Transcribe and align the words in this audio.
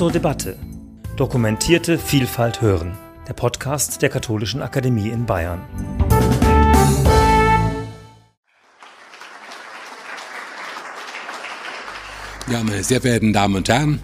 zur 0.00 0.10
Debatte. 0.10 0.56
Dokumentierte 1.16 1.98
Vielfalt 1.98 2.62
hören. 2.62 2.96
Der 3.28 3.34
Podcast 3.34 4.00
der 4.00 4.08
Katholischen 4.08 4.62
Akademie 4.62 5.10
in 5.10 5.26
Bayern. 5.26 5.60
Ja, 12.50 12.62
meine 12.62 12.82
sehr 12.82 13.02
verehrten 13.02 13.34
Damen 13.34 13.56
und 13.56 13.68
Herren, 13.68 14.00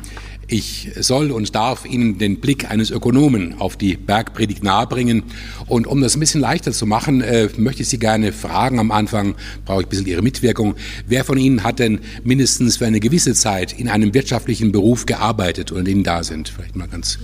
ich 0.49 0.91
soll 1.01 1.31
und 1.31 1.55
darf 1.55 1.85
Ihnen 1.85 2.19
den 2.19 2.41
Blick 2.41 2.71
eines 2.71 2.91
Ökonomen 2.91 3.55
auf 3.59 3.77
die 3.77 3.97
Bergpredigt 3.97 4.63
nahebringen. 4.63 5.25
Und 5.67 5.87
um 5.87 6.01
das 6.01 6.17
ein 6.17 6.21
bisschen 6.21 6.41
leichter 6.41 6.73
zu 6.73 6.87
machen, 6.87 7.21
äh, 7.21 7.49
möchte 7.57 7.83
ich 7.83 7.89
Sie 7.89 7.99
gerne 7.99 8.33
fragen 8.33 8.79
am 8.79 8.91
Anfang, 8.91 9.35
brauche 9.65 9.81
ich 9.81 9.87
ein 9.87 9.91
bisschen 9.91 10.07
Ihre 10.07 10.23
Mitwirkung. 10.23 10.75
Wer 11.07 11.25
von 11.25 11.39
Ihnen 11.39 11.65
hat 11.65 11.79
denn 11.79 12.01
mindestens 12.23 12.77
für 12.77 12.87
eine 12.87 13.01
gewisse 13.01 13.35
Zeit 13.35 13.79
in 13.79 13.89
einem 13.89 14.15
wirtschaftlichen 14.15 14.73
Beruf 14.73 15.07
gearbeitet 15.07 15.73
oder 15.73 15.87
Ihnen 15.87 16.05
da 16.05 16.23
sind? 16.23 16.49
Vielleicht 16.49 16.77
mal 16.77 16.89
ganz, 16.89 17.19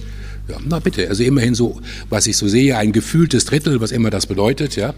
ja, 0.48 0.56
na 0.66 0.80
bitte. 0.80 1.08
Also 1.08 1.22
immerhin 1.22 1.54
so, 1.54 1.80
was 2.08 2.26
ich 2.26 2.36
so 2.36 2.48
sehe, 2.48 2.76
ein 2.76 2.92
gefühltes 2.92 3.44
Drittel, 3.44 3.80
was 3.80 3.92
immer 3.92 4.10
das 4.10 4.26
bedeutet, 4.26 4.76
ja. 4.76 4.94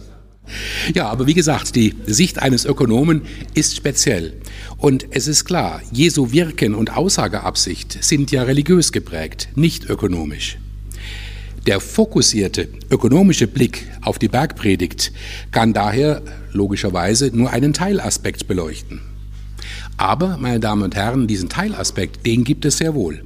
Ja, 0.95 1.09
aber 1.09 1.27
wie 1.27 1.35
gesagt, 1.35 1.75
die 1.75 1.95
Sicht 2.07 2.41
eines 2.41 2.65
Ökonomen 2.65 3.23
ist 3.55 3.77
speziell. 3.77 4.35
Und 4.77 5.07
es 5.11 5.27
ist 5.27 5.45
klar, 5.45 5.81
Jesu 5.91 6.33
Wirken 6.33 6.75
und 6.75 6.97
Aussageabsicht 6.97 8.05
sind 8.05 8.31
ja 8.31 8.43
religiös 8.43 8.93
geprägt, 8.93 9.49
nicht 9.55 9.89
ökonomisch. 9.89 10.59
Der 11.67 11.81
fokussierte 11.81 12.69
ökonomische 12.91 13.47
Blick 13.47 13.87
auf 14.03 14.19
die 14.19 14.29
Bergpredigt 14.29 15.13
kann 15.51 15.73
daher 15.73 16.21
logischerweise 16.53 17.31
nur 17.33 17.51
einen 17.51 17.73
Teilaspekt 17.73 18.47
beleuchten. 18.47 19.01
Aber, 19.97 20.37
meine 20.37 20.61
Damen 20.61 20.83
und 20.83 20.95
Herren, 20.95 21.27
diesen 21.27 21.49
Teilaspekt, 21.49 22.27
den 22.27 22.45
gibt 22.45 22.67
es 22.67 22.79
sehr 22.79 22.95
wohl. 22.95 23.25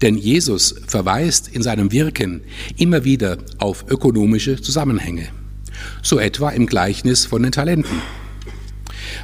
Denn 0.00 0.16
Jesus 0.16 0.74
verweist 0.86 1.48
in 1.48 1.62
seinem 1.62 1.92
Wirken 1.92 2.40
immer 2.78 3.04
wieder 3.04 3.36
auf 3.58 3.84
ökonomische 3.88 4.62
Zusammenhänge 4.62 5.28
so 6.04 6.20
etwa 6.20 6.50
im 6.50 6.66
Gleichnis 6.66 7.26
von 7.26 7.42
den 7.42 7.50
Talenten. 7.50 8.02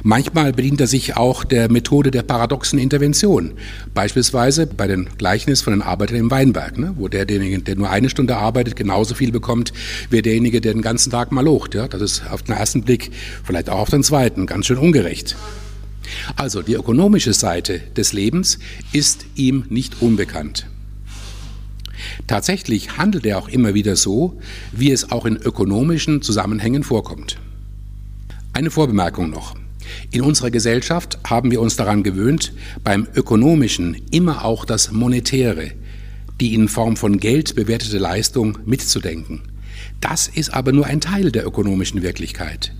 Manchmal 0.03 0.51
bedient 0.51 0.81
er 0.81 0.87
sich 0.87 1.15
auch 1.15 1.43
der 1.43 1.71
Methode 1.71 2.11
der 2.11 2.23
paradoxen 2.23 2.79
Intervention, 2.79 3.53
beispielsweise 3.93 4.65
bei 4.65 4.87
dem 4.87 5.07
Gleichnis 5.17 5.61
von 5.61 5.73
den 5.73 5.81
Arbeitern 5.81 6.17
im 6.17 6.31
Weinberg, 6.31 6.77
ne, 6.77 6.93
wo 6.97 7.07
derjenige, 7.07 7.59
der 7.59 7.75
nur 7.75 7.89
eine 7.89 8.09
Stunde 8.09 8.35
arbeitet, 8.37 8.75
genauso 8.75 9.15
viel 9.15 9.31
bekommt 9.31 9.73
wie 10.09 10.21
derjenige, 10.21 10.59
der 10.59 10.73
den 10.73 10.81
ganzen 10.81 11.11
Tag 11.11 11.31
mal 11.31 11.45
locht. 11.45 11.75
Ja. 11.75 11.87
Das 11.87 12.01
ist 12.01 12.23
auf 12.29 12.43
den 12.43 12.55
ersten 12.55 12.83
Blick, 12.83 13.11
vielleicht 13.43 13.69
auch 13.69 13.79
auf 13.79 13.89
den 13.89 14.03
zweiten, 14.03 14.45
ganz 14.45 14.65
schön 14.65 14.77
ungerecht. 14.77 15.35
Also 16.35 16.61
die 16.61 16.73
ökonomische 16.73 17.33
Seite 17.33 17.79
des 17.95 18.11
Lebens 18.11 18.59
ist 18.91 19.25
ihm 19.35 19.65
nicht 19.69 20.01
unbekannt. 20.01 20.65
Tatsächlich 22.27 22.97
handelt 22.97 23.25
er 23.25 23.37
auch 23.37 23.47
immer 23.47 23.73
wieder 23.73 23.95
so, 23.95 24.39
wie 24.71 24.91
es 24.91 25.11
auch 25.11 25.25
in 25.25 25.37
ökonomischen 25.37 26.21
Zusammenhängen 26.21 26.83
vorkommt. 26.83 27.37
Eine 28.53 28.71
Vorbemerkung 28.71 29.29
noch. 29.29 29.55
In 30.11 30.21
unserer 30.21 30.51
Gesellschaft 30.51 31.19
haben 31.25 31.51
wir 31.51 31.61
uns 31.61 31.75
daran 31.75 32.03
gewöhnt, 32.03 32.53
beim 32.83 33.07
Ökonomischen 33.15 34.01
immer 34.11 34.45
auch 34.45 34.65
das 34.65 34.91
Monetäre, 34.91 35.71
die 36.39 36.53
in 36.53 36.67
Form 36.67 36.97
von 36.97 37.19
Geld 37.19 37.55
bewertete 37.55 37.97
Leistung 37.97 38.57
mitzudenken. 38.65 39.41
Das 39.99 40.27
ist 40.27 40.53
aber 40.53 40.71
nur 40.71 40.85
ein 40.85 41.01
Teil 41.01 41.31
der 41.31 41.45
ökonomischen 41.45 42.01
Wirklichkeit. 42.01 42.73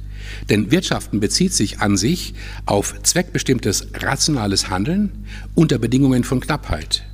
Denn 0.50 0.72
Wirtschaften 0.72 1.20
bezieht 1.20 1.54
sich 1.54 1.80
an 1.80 1.98
sich 1.98 2.34
auf 2.66 2.96
zweckbestimmtes 3.04 3.88
rationales 3.94 4.70
Handeln 4.70 5.26
unter 5.56 5.78
Bedingungen 5.78 6.24
von 6.24 6.40
Knappheit. 6.40 7.06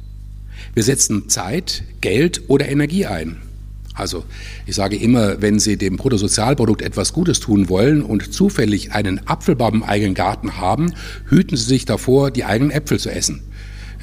Wir 0.77 0.83
setzen 0.83 1.27
Zeit, 1.27 1.81
Geld 2.01 2.43
oder 2.49 2.69
Energie 2.69 3.07
ein. 3.07 3.37
Also 3.95 4.25
ich 4.67 4.75
sage 4.75 4.95
immer, 4.95 5.41
wenn 5.41 5.57
Sie 5.57 5.75
dem 5.75 5.97
Bruttosozialprodukt 5.97 6.83
etwas 6.83 7.13
Gutes 7.13 7.39
tun 7.39 7.67
wollen 7.67 8.03
und 8.03 8.31
zufällig 8.31 8.91
einen 8.91 9.25
Apfelbaum 9.25 9.77
im 9.77 9.83
eigenen 9.83 10.13
Garten 10.13 10.57
haben, 10.57 10.93
hüten 11.29 11.57
Sie 11.57 11.63
sich 11.63 11.85
davor, 11.85 12.29
die 12.29 12.45
eigenen 12.45 12.69
Äpfel 12.69 12.99
zu 12.99 13.09
essen. 13.09 13.41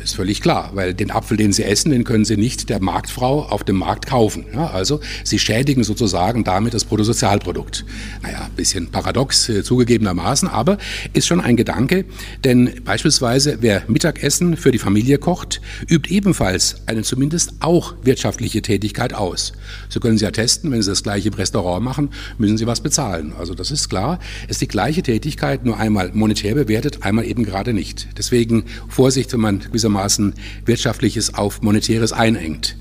Ist 0.05 0.17
völlig 0.17 0.43
klar, 0.43 0.71
weil 0.75 0.93
den 0.93 1.11
Apfel, 1.11 1.39
den 1.39 1.55
Sie 1.55 1.65
essen, 1.65 1.91
den 1.91 2.05
können 2.05 2.27
Sie 2.27 2.37
nicht 2.37 2.69
der 2.69 2.79
Marktfrau 2.79 3.45
auf 3.45 3.65
dem 3.65 3.77
Markt 3.77 4.05
kaufen. 4.05 4.45
Ja, 4.53 4.67
also 4.67 5.01
Sie 5.25 5.39
schädigen 5.39 5.83
sozusagen 5.83 6.45
damit 6.45 6.75
das 6.75 6.85
Bruttosozialprodukt. 6.85 7.87
Naja, 8.23 8.43
ein 8.45 8.55
bisschen 8.55 8.91
paradox 8.91 9.49
äh, 9.49 9.65
zugegebenermaßen, 9.65 10.47
aber 10.47 10.77
ist 11.15 11.27
schon 11.27 11.41
ein 11.41 11.57
Gedanke, 11.57 12.05
denn 12.45 12.83
beispielsweise 12.85 13.59
wer 13.63 13.85
Mittagessen 13.89 14.59
für 14.59 14.73
die 14.73 14.79
Familie 14.79 15.17
kocht, 15.17 15.63
übt 15.89 16.15
ebenfalls 16.15 16.83
eine 16.85 17.03
zumindest 17.03 17.55
auch 17.61 17.95
wirtschaftliche 18.03 18.61
Tätigkeit 18.61 19.15
aus. 19.15 19.55
So 19.89 20.01
können 20.01 20.19
Sie 20.19 20.25
ja 20.27 20.33
testen, 20.33 20.71
wenn 20.71 20.83
Sie 20.83 20.91
das 20.91 21.03
gleiche 21.03 21.29
im 21.29 21.35
Restaurant 21.35 21.83
machen, 21.83 22.11
müssen 22.37 22.59
Sie 22.59 22.67
was 22.67 22.83
bezahlen. 22.83 23.33
Also 23.39 23.55
das 23.55 23.71
ist 23.71 23.89
klar, 23.89 24.19
ist 24.49 24.61
die 24.61 24.69
gleiche 24.69 25.03
Tätigkeit, 25.03 25.65
nur 25.65 25.79
einmal 25.79 26.11
monetär 26.13 26.55
bewertet, 26.55 27.05
einmal 27.05 27.25
eben 27.25 27.43
gerade 27.43 27.73
nicht. 27.73 28.09
Deswegen 28.19 28.65
Vorsicht, 28.91 29.33
wenn 29.33 29.41
man 29.41 29.61
gewissermaßen 29.61 29.94
gewissermaßen 29.95 30.35
Wirtschaftliches 30.67 31.35
auf 31.35 31.63
Monetäres 31.63 32.13
einengt. 32.13 32.77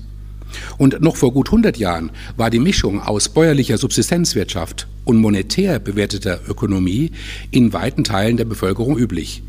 Und 0.78 1.00
noch 1.00 1.16
vor 1.16 1.32
gut 1.32 1.48
100 1.48 1.76
Jahren 1.76 2.10
war 2.36 2.50
die 2.50 2.60
Mischung 2.60 3.00
aus 3.00 3.28
bäuerlicher 3.28 3.78
Subsistenzwirtschaft 3.78 4.86
und 5.04 5.18
monetär 5.18 5.80
bewerteter 5.80 6.40
Ökonomie 6.48 7.10
in 7.50 7.72
weiten 7.72 8.04
Teilen 8.04 8.36
der 8.36 8.44
Bevölkerung 8.44 8.96
üblich. 8.96 9.42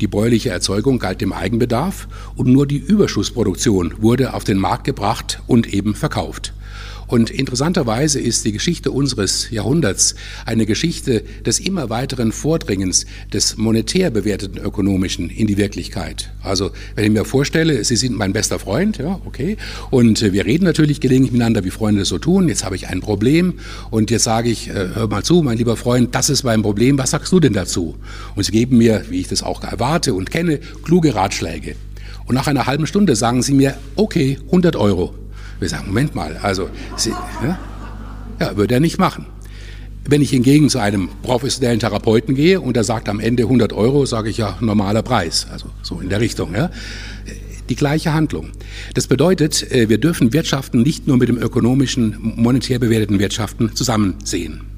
Die 0.00 0.06
bäuerliche 0.06 0.50
Erzeugung 0.50 0.98
galt 0.98 1.20
dem 1.20 1.32
Eigenbedarf 1.32 2.08
und 2.36 2.48
nur 2.48 2.66
die 2.66 2.78
Überschuss-Produktion 2.78 3.94
wurde 3.98 4.34
auf 4.34 4.44
den 4.44 4.58
Markt 4.58 4.84
gebracht 4.84 5.40
und 5.46 5.72
eben 5.72 5.94
verkauft. 5.94 6.52
Und 7.06 7.30
interessanterweise 7.30 8.20
ist 8.20 8.44
die 8.44 8.52
Geschichte 8.52 8.90
unseres 8.90 9.50
Jahrhunderts 9.50 10.16
eine 10.44 10.66
Geschichte 10.66 11.22
des 11.44 11.60
immer 11.60 11.88
weiteren 11.88 12.32
Vordringens 12.32 13.06
des 13.32 13.56
monetär 13.56 14.10
bewerteten 14.10 14.58
Ökonomischen 14.58 15.30
in 15.30 15.46
die 15.46 15.56
Wirklichkeit. 15.56 16.32
Also 16.42 16.70
wenn 16.94 17.04
ich 17.04 17.10
mir 17.10 17.24
vorstelle, 17.24 17.84
Sie 17.84 17.96
sind 17.96 18.16
mein 18.16 18.32
bester 18.32 18.58
Freund, 18.58 18.98
ja, 18.98 19.20
okay, 19.24 19.56
und 19.90 20.20
wir 20.20 20.44
reden 20.44 20.64
natürlich 20.64 21.00
gelegentlich 21.00 21.32
miteinander, 21.32 21.64
wie 21.64 21.70
Freunde 21.70 22.00
das 22.00 22.08
so 22.08 22.18
tun. 22.18 22.48
Jetzt 22.48 22.64
habe 22.64 22.76
ich 22.76 22.88
ein 22.88 23.00
Problem 23.00 23.54
und 23.90 24.10
jetzt 24.10 24.24
sage 24.24 24.50
ich, 24.50 24.68
äh, 24.68 24.88
hör 24.94 25.08
mal 25.08 25.22
zu, 25.22 25.42
mein 25.42 25.58
lieber 25.58 25.76
Freund, 25.76 26.14
das 26.14 26.30
ist 26.30 26.42
mein 26.42 26.62
Problem, 26.62 26.98
was 26.98 27.10
sagst 27.10 27.32
du 27.32 27.40
denn 27.40 27.52
dazu? 27.52 27.96
Und 28.34 28.44
Sie 28.44 28.52
geben 28.52 28.78
mir, 28.78 29.04
wie 29.10 29.20
ich 29.20 29.28
das 29.28 29.42
auch 29.42 29.62
erwarte 29.62 30.14
und 30.14 30.30
kenne, 30.30 30.58
kluge 30.82 31.14
Ratschläge. 31.14 31.76
Und 32.26 32.34
nach 32.34 32.48
einer 32.48 32.66
halben 32.66 32.86
Stunde 32.86 33.14
sagen 33.14 33.42
Sie 33.42 33.54
mir, 33.54 33.76
okay, 33.94 34.38
100 34.46 34.74
Euro. 34.76 35.14
Wir 35.58 35.68
sagen, 35.68 35.86
Moment 35.86 36.14
mal, 36.14 36.36
also, 36.42 36.68
Sie, 36.96 37.10
ja, 37.10 37.58
ja, 38.40 38.56
würde 38.56 38.74
er 38.74 38.80
nicht 38.80 38.98
machen. 38.98 39.26
Wenn 40.08 40.22
ich 40.22 40.30
hingegen 40.30 40.68
zu 40.68 40.78
einem 40.78 41.08
professionellen 41.22 41.80
Therapeuten 41.80 42.34
gehe 42.34 42.60
und 42.60 42.76
er 42.76 42.84
sagt 42.84 43.08
am 43.08 43.18
Ende 43.18 43.44
100 43.44 43.72
Euro, 43.72 44.06
sage 44.06 44.30
ich 44.30 44.36
ja 44.36 44.56
normaler 44.60 45.02
Preis, 45.02 45.46
also 45.50 45.70
so 45.82 46.00
in 46.00 46.08
der 46.08 46.20
Richtung. 46.20 46.54
Ja. 46.54 46.70
Die 47.68 47.74
gleiche 47.74 48.12
Handlung. 48.12 48.50
Das 48.94 49.08
bedeutet, 49.08 49.68
äh, 49.72 49.88
wir 49.88 49.98
dürfen 49.98 50.32
Wirtschaften 50.32 50.82
nicht 50.82 51.08
nur 51.08 51.16
mit 51.16 51.28
dem 51.28 51.38
ökonomischen, 51.38 52.16
monetär 52.20 52.78
bewerteten 52.78 53.18
Wirtschaften 53.18 53.74
zusammen 53.74 54.14
sehen. 54.22 54.75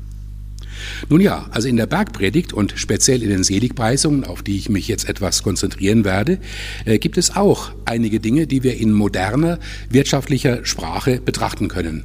Nun 1.08 1.20
ja, 1.20 1.46
also 1.50 1.68
in 1.68 1.76
der 1.76 1.86
Bergpredigt 1.86 2.52
und 2.52 2.74
speziell 2.76 3.22
in 3.22 3.30
den 3.30 3.44
Seligpreisungen, 3.44 4.24
auf 4.24 4.42
die 4.42 4.56
ich 4.56 4.68
mich 4.68 4.88
jetzt 4.88 5.08
etwas 5.08 5.42
konzentrieren 5.42 6.04
werde, 6.04 6.38
äh, 6.84 6.98
gibt 6.98 7.18
es 7.18 7.36
auch 7.36 7.70
einige 7.84 8.20
Dinge, 8.20 8.46
die 8.46 8.62
wir 8.62 8.76
in 8.76 8.92
moderner 8.92 9.58
wirtschaftlicher 9.90 10.64
Sprache 10.64 11.20
betrachten 11.20 11.68
können. 11.68 12.04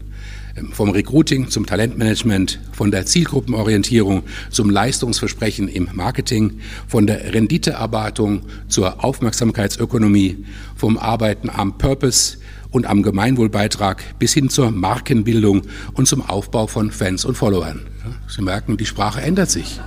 Ähm, 0.55 0.71
vom 0.71 0.91
Recruiting 0.91 1.49
zum 1.49 1.65
Talentmanagement, 1.65 2.59
von 2.71 2.91
der 2.91 3.05
Zielgruppenorientierung 3.05 4.23
zum 4.51 4.69
Leistungsversprechen 4.69 5.67
im 5.67 5.89
Marketing, 5.93 6.59
von 6.87 7.07
der 7.07 7.33
Renditeerwartung 7.33 8.41
zur 8.67 9.03
Aufmerksamkeitsökonomie, 9.03 10.45
vom 10.75 10.97
Arbeiten 10.97 11.49
am 11.49 11.77
Purpose 11.77 12.37
und 12.73 12.85
am 12.87 13.03
Gemeinwohlbeitrag 13.03 14.03
bis 14.19 14.33
hin 14.33 14.49
zur 14.49 14.71
Markenbildung 14.71 15.61
und 15.93 16.07
zum 16.07 16.27
Aufbau 16.27 16.67
von 16.67 16.91
Fans 16.91 17.23
und 17.23 17.35
Followern. 17.35 17.85
Sie 18.27 18.41
merken, 18.41 18.75
die 18.75 18.85
Sprache 18.85 19.21
ändert 19.21 19.49
sich. 19.49 19.79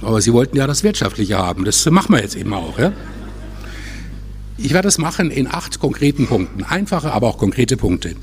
Aber 0.00 0.20
Sie 0.20 0.32
wollten 0.32 0.56
ja 0.56 0.66
das 0.66 0.84
Wirtschaftliche 0.84 1.36
haben. 1.36 1.64
Das 1.64 1.84
machen 1.90 2.14
wir 2.14 2.22
jetzt 2.22 2.36
eben 2.36 2.54
auch. 2.54 2.78
Ja? 2.78 2.92
Ich 4.56 4.72
werde 4.72 4.88
es 4.88 4.98
machen 4.98 5.30
in 5.30 5.48
acht 5.48 5.80
konkreten 5.80 6.26
Punkten. 6.26 6.62
Einfache, 6.62 7.12
aber 7.12 7.26
auch 7.28 7.38
konkrete 7.38 7.76
Punkte. 7.76 8.14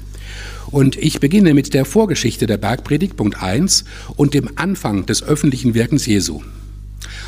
Und 0.72 0.96
ich 0.96 1.20
beginne 1.20 1.54
mit 1.54 1.74
der 1.74 1.86
Vorgeschichte 1.86 2.48
der 2.48 2.58
Bergpredigt, 2.58 3.18
Punkt 3.18 3.42
1, 3.42 3.84
und 4.16 4.34
dem 4.34 4.50
Anfang 4.56 5.06
des 5.06 5.22
öffentlichen 5.22 5.74
Wirkens 5.74 6.06
Jesu. 6.06 6.42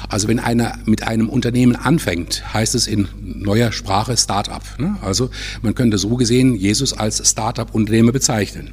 Also 0.09 0.27
wenn 0.27 0.39
einer 0.39 0.77
mit 0.85 1.03
einem 1.03 1.29
Unternehmen 1.29 1.75
anfängt, 1.75 2.53
heißt 2.53 2.75
es 2.75 2.87
in 2.87 3.07
neuer 3.23 3.71
Sprache 3.71 4.15
Start-up. 4.17 4.63
Ne? 4.77 4.97
Also 5.01 5.29
man 5.61 5.75
könnte 5.75 5.97
so 5.97 6.15
gesehen 6.15 6.55
Jesus 6.55 6.93
als 6.93 7.27
Start-up-Unternehmer 7.29 8.11
bezeichnen. 8.11 8.71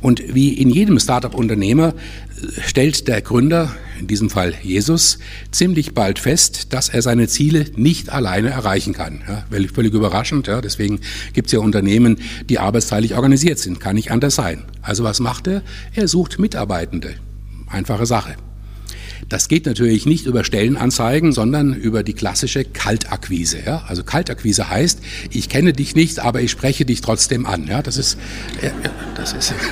Und 0.00 0.22
wie 0.34 0.52
in 0.52 0.70
jedem 0.70 0.98
Start-up-Unternehmer 0.98 1.88
äh, 1.88 2.60
stellt 2.60 3.08
der 3.08 3.22
Gründer 3.22 3.74
in 3.98 4.06
diesem 4.06 4.28
Fall 4.28 4.54
Jesus, 4.62 5.18
ziemlich 5.50 5.94
bald 5.94 6.18
fest, 6.18 6.74
dass 6.74 6.88
er 6.88 7.00
seine 7.00 7.28
Ziele 7.28 7.66
nicht 7.76 8.10
alleine 8.10 8.50
erreichen 8.50 8.92
kann. 8.92 9.22
Ja, 9.26 9.44
völlig 9.72 9.94
überraschend. 9.94 10.46
Ja, 10.46 10.60
deswegen 10.60 11.00
gibt 11.32 11.46
es 11.46 11.52
ja 11.52 11.60
Unternehmen, 11.60 12.18
die 12.48 12.58
arbeitsteilig 12.58 13.14
organisiert 13.14 13.58
sind. 13.58 13.80
Kann 13.80 13.96
nicht 13.96 14.10
anders 14.10 14.34
sein. 14.34 14.64
Also 14.82 15.02
was 15.04 15.20
macht 15.20 15.46
er? 15.46 15.62
Er 15.94 16.08
sucht 16.08 16.38
Mitarbeitende. 16.38 17.14
Einfache 17.68 18.06
Sache. 18.06 18.36
Das 19.28 19.48
geht 19.48 19.66
natürlich 19.66 20.06
nicht 20.06 20.26
über 20.26 20.44
Stellenanzeigen, 20.44 21.32
sondern 21.32 21.74
über 21.74 22.02
die 22.02 22.12
klassische 22.12 22.64
Kaltakquise. 22.64 23.58
Ja? 23.64 23.84
Also 23.88 24.04
Kaltakquise 24.04 24.68
heißt, 24.68 25.00
ich 25.30 25.48
kenne 25.48 25.72
dich 25.72 25.94
nicht, 25.94 26.20
aber 26.20 26.40
ich 26.40 26.50
spreche 26.50 26.84
dich 26.84 27.00
trotzdem 27.00 27.46
an. 27.46 27.66
Ja? 27.66 27.82
Das 27.82 27.96
ist, 27.96 28.18
ja, 28.62 28.70
das 29.14 29.32
ist 29.32 29.54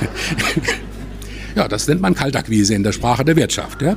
Ja, 1.55 1.69
das 1.69 1.87
nennt 1.87 2.01
man 2.01 2.15
Kaltakquise 2.15 2.73
in 2.73 2.83
der 2.83 2.91
Sprache 2.91 3.23
der 3.23 3.37
Wirtschaft. 3.37 3.81
Ja. 3.81 3.95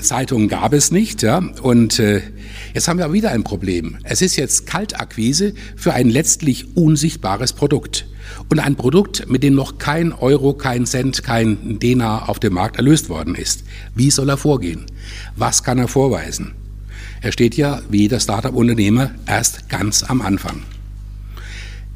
Zeitungen 0.00 0.48
gab 0.48 0.72
es 0.72 0.90
nicht, 0.90 1.22
ja, 1.22 1.38
und 1.62 2.00
äh, 2.00 2.22
jetzt 2.74 2.88
haben 2.88 2.98
wir 2.98 3.12
wieder 3.12 3.30
ein 3.30 3.44
Problem. 3.44 3.98
Es 4.02 4.20
ist 4.20 4.36
jetzt 4.36 4.66
Kaltakquise 4.66 5.54
für 5.76 5.92
ein 5.92 6.10
letztlich 6.10 6.76
unsichtbares 6.76 7.52
Produkt. 7.52 8.06
Und 8.48 8.58
ein 8.58 8.76
Produkt, 8.76 9.28
mit 9.28 9.42
dem 9.42 9.54
noch 9.54 9.78
kein 9.78 10.12
Euro, 10.12 10.54
kein 10.54 10.86
Cent, 10.86 11.22
kein 11.22 11.78
Denar 11.78 12.28
auf 12.28 12.38
dem 12.38 12.54
Markt 12.54 12.76
erlöst 12.76 13.08
worden 13.08 13.34
ist. 13.34 13.64
Wie 13.94 14.10
soll 14.10 14.28
er 14.28 14.36
vorgehen? 14.36 14.86
Was 15.36 15.62
kann 15.62 15.78
er 15.78 15.88
vorweisen? 15.88 16.52
Er 17.20 17.32
steht 17.32 17.56
ja, 17.56 17.80
wie 17.88 18.02
jeder 18.02 18.20
Startup-Unternehmer, 18.20 19.12
erst 19.26 19.68
ganz 19.68 20.02
am 20.02 20.20
Anfang. 20.20 20.62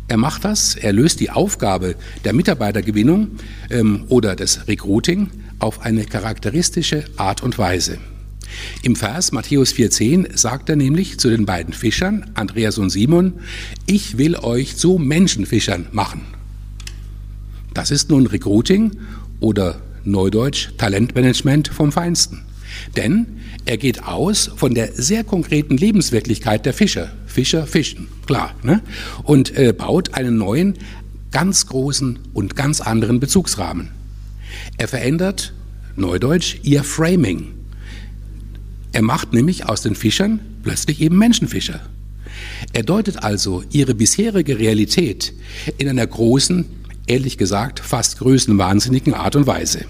Er 0.09 0.17
macht 0.19 0.45
das, 0.45 0.77
er 0.77 0.93
löst 0.93 1.19
die 1.19 1.31
Aufgabe 1.31 1.97
der 2.25 2.33
Mitarbeitergewinnung 2.33 3.33
ähm, 3.71 4.05
oder 4.09 4.37
des 4.37 4.69
Recruiting 4.69 5.31
auf 5.59 5.81
eine 5.81 6.05
charakteristische 6.05 7.05
Art 7.17 7.43
und 7.43 7.59
Weise. 7.59 7.99
Im 8.83 8.97
Vers 8.97 9.33
Matthäus 9.33 9.75
4,10 9.75 10.37
sagt 10.37 10.69
er 10.69 10.77
nämlich 10.77 11.19
zu 11.19 11.29
den 11.29 11.47
beiden 11.47 11.75
Fischern, 11.75 12.31
Andreas 12.35 12.79
und 12.79 12.91
Simon, 12.91 13.35
ich 13.87 14.19
will 14.19 14.37
euch 14.37 14.77
zu 14.77 14.99
Menschenfischern 14.99 15.89
machen. 15.93 16.23
Das 17.75 17.91
ist 17.91 18.11
nun 18.11 18.27
Recruiting 18.27 18.93
oder 19.41 19.81
Neudeutsch 20.05 20.71
Talentmanagement 20.79 21.69
vom 21.69 21.93
Feinsten. 21.93 22.43
Denn 22.97 23.27
er 23.65 23.77
geht 23.77 24.05
aus 24.05 24.51
von 24.55 24.75
der 24.75 24.93
sehr 24.93 25.25
konkreten 25.25 25.77
Lebenswirklichkeit 25.77 26.65
der 26.67 26.73
Fischer. 26.73 27.13
Fischer 27.27 27.67
fischen, 27.67 28.09
klar. 28.27 28.55
Ne? 28.63 28.81
Und 29.25 29.57
äh, 29.57 29.73
baut 29.73 30.15
einen 30.15 30.37
neuen, 30.37 30.75
ganz 31.33 31.67
großen 31.67 32.19
und 32.33 32.57
ganz 32.57 32.81
anderen 32.81 33.21
Bezugsrahmen. 33.21 33.91
Er 34.79 34.89
verändert, 34.89 35.53
neudeutsch, 35.97 36.57
ihr 36.63 36.85
Framing. 36.85 37.56
Er 38.97 39.03
macht 39.03 39.35
nämlich 39.35 39.67
aus 39.69 39.83
den 39.83 39.95
Fischern 39.95 40.41
plötzlich 40.63 41.03
eben 41.03 41.19
Menschenfischer. 41.19 41.81
Er 42.73 42.83
deutet 42.83 43.23
also 43.23 43.63
ihre 43.71 43.95
bisherige 43.95 44.59
Realität 44.59 45.35
in 45.77 45.87
einer 45.91 46.07
großen, 46.07 46.65
ehrlich 47.07 47.37
gesagt 47.37 47.79
fast 47.79 48.17
größenwahnsinnigen 48.21 49.13
Art 49.13 49.37
und 49.37 49.47
Weise. 49.47 49.85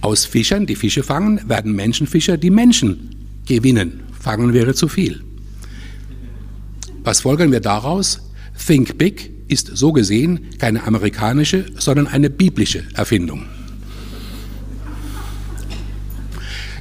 Aus 0.00 0.26
Fischern, 0.26 0.66
die 0.66 0.76
Fische 0.76 1.02
fangen, 1.02 1.40
werden 1.48 1.72
Menschenfischer, 1.72 2.36
die 2.36 2.50
Menschen 2.50 3.16
gewinnen. 3.48 4.04
Fangen 4.16 4.52
wäre 4.52 4.74
zu 4.74 4.86
viel. 4.86 5.20
Was 7.02 7.22
folgern 7.22 7.50
wir 7.50 7.58
daraus? 7.58 8.30
Think 8.64 8.96
Big 8.96 9.32
ist 9.48 9.76
so 9.76 9.92
gesehen 9.92 10.38
keine 10.58 10.84
amerikanische, 10.84 11.66
sondern 11.76 12.06
eine 12.06 12.30
biblische 12.30 12.84
Erfindung. 12.94 13.46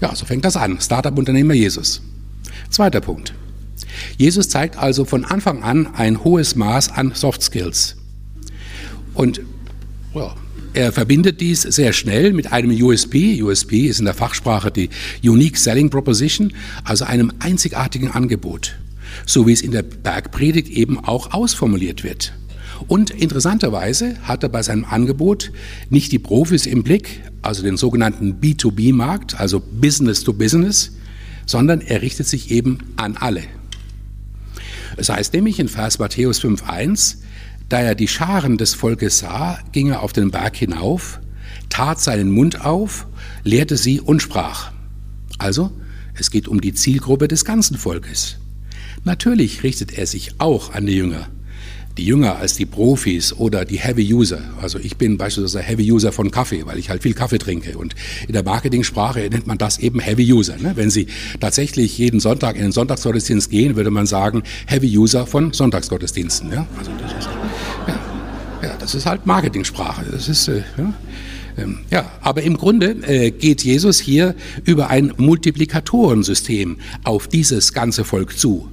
Ja, 0.01 0.16
so 0.16 0.25
fängt 0.25 0.46
das 0.46 0.56
an. 0.56 0.80
Startup-Unternehmer 0.80 1.54
Jesus. 1.54 2.01
Zweiter 2.69 3.01
Punkt. 3.01 3.34
Jesus 4.18 4.50
zeigt 4.50 4.78
also 4.78 5.06
von 5.06 5.25
Anfang 5.25 5.63
an 5.63 5.88
ein 5.96 6.24
hohes 6.24 6.56
Maß 6.56 6.92
an 6.92 7.13
Soft 7.16 7.42
Skills. 7.42 7.96
Und 9.13 9.42
ja, 10.13 10.36
er 10.74 10.92
verbindet 10.92 11.42
dies 11.42 11.63
sehr 11.63 11.94
schnell 11.94 12.31
mit 12.34 12.51
einem 12.51 12.72
USP. 12.72 13.42
USP 13.42 13.88
ist 13.88 14.00
in 14.00 14.06
der 14.06 14.13
Fachsprache 14.13 14.72
die 14.72 14.90
Unique 15.24 15.57
Selling 15.57 15.90
Proposition, 15.90 16.54
also 16.84 17.06
einem 17.06 17.34
einzigartigen 17.40 18.12
Angebot, 18.12 18.78
so 19.25 19.48
wie 19.48 19.54
es 19.54 19.62
in 19.62 19.72
der 19.72 19.84
Bergpredigt 19.84 20.69
eben 20.69 21.00
auch 21.00 21.34
ausformuliert 21.34 22.04
wird. 22.04 22.34
Und 22.88 23.10
interessanterweise 23.10 24.16
hat 24.24 24.44
er 24.44 24.50
bei 24.50 24.64
seinem 24.64 24.86
Angebot 24.86 25.52
nicht 25.90 26.12
die 26.12 26.20
Profis 26.20 26.66
im 26.66 26.84
Blick, 26.84 27.22
also 27.42 27.64
den 27.64 27.78
sogenannten 27.78 28.40
B2B-Markt, 28.40 29.40
also 29.40 29.60
Business 29.60 30.24
to 30.24 30.34
Business, 30.34 30.92
sondern 31.46 31.81
er 31.81 32.02
richtet 32.02 32.28
sich 32.28 32.52
eben 32.52 32.80
an 32.96 33.18
alle. 33.18 33.44
Es 34.98 35.10
heißt 35.10 35.34
nämlich 35.34 35.60
in 35.60 35.68
Vers 35.68 36.00
Matthäus 36.00 36.42
5.1, 36.42 37.18
da 37.70 37.80
er 37.80 37.96
die 37.96 38.08
Scharen 38.08 38.58
des 38.58 38.74
Volkes 38.74 39.20
sah, 39.20 39.60
ging 39.72 39.90
er 39.90 40.02
auf 40.02 40.14
den 40.14 40.31
Berg 40.31 40.56
hinauf, 40.56 41.20
tat 41.70 42.00
seinen 42.00 42.31
Mund 42.31 42.66
auf, 42.66 43.06
lehrte 43.44 43.78
sie 43.78 44.02
und 44.02 44.22
sprach. 44.22 44.72
Also, 45.38 45.72
es 46.16 46.31
geht 46.31 46.48
um 46.48 46.60
die 46.60 46.74
Zielgruppe 46.74 47.28
des 47.28 47.46
ganzen 47.46 47.78
Volkes. 47.78 48.38
Natürlich 49.04 49.64
richtet 49.64 49.98
er 49.98 50.06
sich 50.06 50.40
auch 50.40 50.74
an 50.74 50.86
die 50.86 50.96
Jünger, 50.96 51.30
die 52.00 52.06
Jünger 52.06 52.38
als 52.38 52.56
die 52.56 52.66
Profis 52.66 53.34
oder 53.34 53.66
die 53.66 53.78
Heavy 53.78 54.13
User. 54.13 54.40
Also 54.62 54.80
ich 54.80 54.96
bin 54.96 55.18
beispielsweise 55.18 55.62
Heavy 55.62 55.92
User 55.92 56.13
von 56.13 56.31
Kaffee, 56.31 56.66
weil 56.66 56.80
ich 56.80 56.90
halt 56.90 57.04
viel 57.04 57.13
Kaffee 57.13 57.40
trinke. 57.40 57.78
Und 57.78 57.94
in 58.25 58.31
der 58.34 58.44
Marketingsprache 58.44 59.19
nennt 59.30 59.48
man 59.48 59.57
das 59.57 59.80
eben 59.80 60.00
Heavy 60.00 60.31
User. 60.31 60.56
Ne? 60.57 60.72
Wenn 60.75 60.90
Sie 60.90 61.07
tatsächlich 61.42 61.98
jeden 61.98 62.22
Sonntag 62.22 62.56
in 62.56 62.62
den 62.62 62.72
Sonntagsgottesdienst 62.72 63.50
gehen, 63.50 63.75
würde 63.75 63.92
man 63.92 64.06
sagen 64.06 64.44
Heavy 64.66 64.98
User 64.98 65.28
von 65.28 65.51
Sonntagsgottesdiensten. 65.51 66.54
Ja? 66.54 66.66
Also 66.78 66.92
das 67.01 67.12
ist, 67.12 67.30
ja, 67.86 68.00
ja, 68.63 68.78
das 68.80 68.95
ist 68.95 69.06
halt 69.06 69.25
Marketingsprache. 69.25 70.06
Das 70.10 70.30
ist 70.30 70.48
äh, 70.48 70.63
ja. 70.78 70.94
Ähm, 71.57 71.80
ja, 71.92 72.10
aber 72.22 72.44
im 72.44 72.56
Grunde 72.56 72.92
äh, 73.07 73.31
geht 73.31 73.62
Jesus 73.63 74.00
hier 74.00 74.36
über 74.63 74.90
ein 74.90 75.13
Multiplikatorensystem 75.18 76.78
auf 77.04 77.28
dieses 77.28 77.74
ganze 77.74 78.06
Volk 78.06 78.38
zu. 78.38 78.69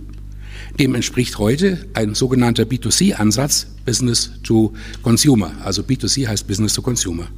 Dem 0.79 0.95
entspricht 0.95 1.39
heute 1.39 1.87
ein 1.95 2.15
sogenannter 2.15 2.65
B2C-Ansatz, 2.65 3.67
Business 3.87 4.33
to 4.43 4.75
Consumer. 5.03 5.53
Also 5.65 5.83
B2C 5.83 6.29
heißt 6.29 6.47
Business 6.47 6.75
to 6.75 6.83
Consumer. 6.83 7.29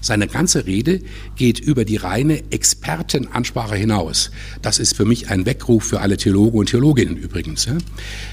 Seine 0.00 0.28
ganze 0.28 0.64
Rede 0.64 1.00
geht 1.36 1.58
über 1.58 1.84
die 1.84 1.96
reine 1.96 2.42
Expertenansprache 2.50 3.74
hinaus. 3.74 4.30
Das 4.62 4.78
ist 4.78 4.96
für 4.96 5.04
mich 5.04 5.28
ein 5.28 5.44
Weckruf 5.44 5.84
für 5.84 6.00
alle 6.00 6.16
Theologen 6.16 6.58
und 6.58 6.70
Theologinnen 6.70 7.16
übrigens. 7.16 7.68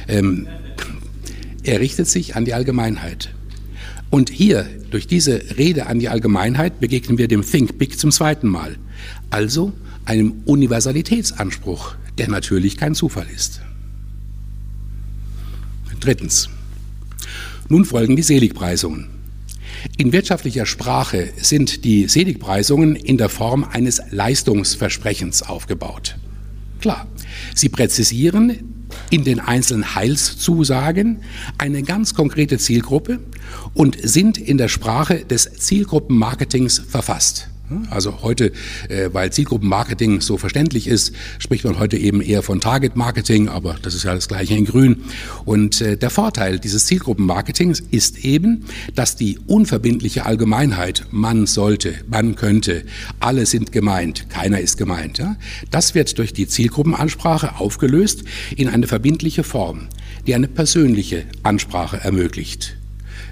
Ähm, 0.08 0.48
er 1.64 1.80
richtet 1.80 2.08
sich 2.08 2.36
an 2.36 2.46
die 2.46 2.54
Allgemeinheit. 2.54 3.34
Und 4.10 4.30
hier, 4.30 4.66
durch 4.92 5.08
diese 5.08 5.58
Rede 5.58 5.88
an 5.88 6.00
die 6.00 6.08
Allgemeinheit, 6.08 6.80
begegnen 6.80 7.18
wir 7.18 7.28
dem 7.28 7.42
Think 7.42 7.78
Big 7.78 8.00
zum 8.00 8.12
zweiten 8.12 8.48
Mal. 8.48 8.78
Also 9.32 9.74
einem 10.06 10.44
Universalitätsanspruch, 10.46 11.96
der 12.18 12.30
natürlich 12.30 12.78
kein 12.78 12.96
Zufall 12.96 13.26
ist. 13.36 13.60
Drittens. 16.00 16.50
Nun 17.70 17.86
folgen 17.86 18.16
die 18.16 18.24
Seligpreisungen. 18.24 19.10
In 19.98 20.12
wirtschaftlicher 20.12 20.66
Sprache 20.66 21.30
sind 21.42 21.84
die 21.84 22.08
Seligpreisungen 22.08 22.96
in 22.96 23.18
der 23.18 23.30
Form 23.30 23.64
eines 23.64 24.02
Leistungsversprechens 24.12 25.44
aufgebaut. 25.44 26.18
Klar, 26.80 27.08
sie 27.56 27.70
präzisieren 27.70 28.74
in 29.10 29.24
den 29.24 29.40
einzelnen 29.40 29.96
Heilszusagen 29.96 31.20
eine 31.58 31.84
ganz 31.84 32.14
konkrete 32.14 32.58
Zielgruppe 32.58 33.20
und 33.74 33.98
sind 34.02 34.38
in 34.38 34.58
der 34.58 34.68
Sprache 34.68 35.26
des 35.26 35.52
Zielgruppenmarketings 35.54 36.80
verfasst. 36.80 37.50
Also 37.90 38.22
heute, 38.22 38.54
äh, 38.88 39.10
weil 39.12 39.32
Zielgruppenmarketing 39.32 40.22
so 40.22 40.38
verständlich 40.38 40.88
ist, 40.88 41.14
spricht 41.38 41.66
man 41.66 41.80
heute 41.80 41.98
eben 41.98 42.22
eher 42.22 42.42
von 42.42 42.62
Target 42.62 42.96
Marketing, 42.96 43.50
aber 43.50 43.76
das 43.82 43.94
ist 43.94 44.04
ja 44.04 44.16
das 44.16 44.30
gleiche 44.30 44.56
in 44.56 44.66
Grün. 44.66 45.04
Und 45.44 45.82
äh, 45.82 45.98
der 45.98 46.10
Vorteil 46.10 46.60
dieses 46.60 46.86
Zielgruppenmarketings 46.86 47.82
ist 47.92 48.24
eben, 48.24 48.64
dass 48.96 49.18
die 49.18 49.40
unverbindliche 49.48 50.26
Allgemeinheit, 50.26 51.08
man 51.12 51.46
sollte, 51.46 51.96
man 52.10 52.36
könnte, 52.36 52.84
alle 53.20 53.46
sind 53.46 53.74
gemeint, 53.74 54.30
keiner 54.30 54.62
ist 54.62 54.78
gemeint, 54.78 55.18
ja, 55.18 55.36
das 55.70 55.94
wird 55.94 56.18
durch 56.20 56.32
die 56.32 56.48
Zielgruppenansprache 56.48 57.60
aufgelöst 57.60 58.24
in 58.56 58.70
eine 58.70 58.88
verbindliche 58.88 59.44
Form, 59.44 59.90
die 60.26 60.36
eine 60.36 60.48
persönliche 60.48 61.26
Ansprache 61.44 61.98
ermöglicht. 61.98 62.77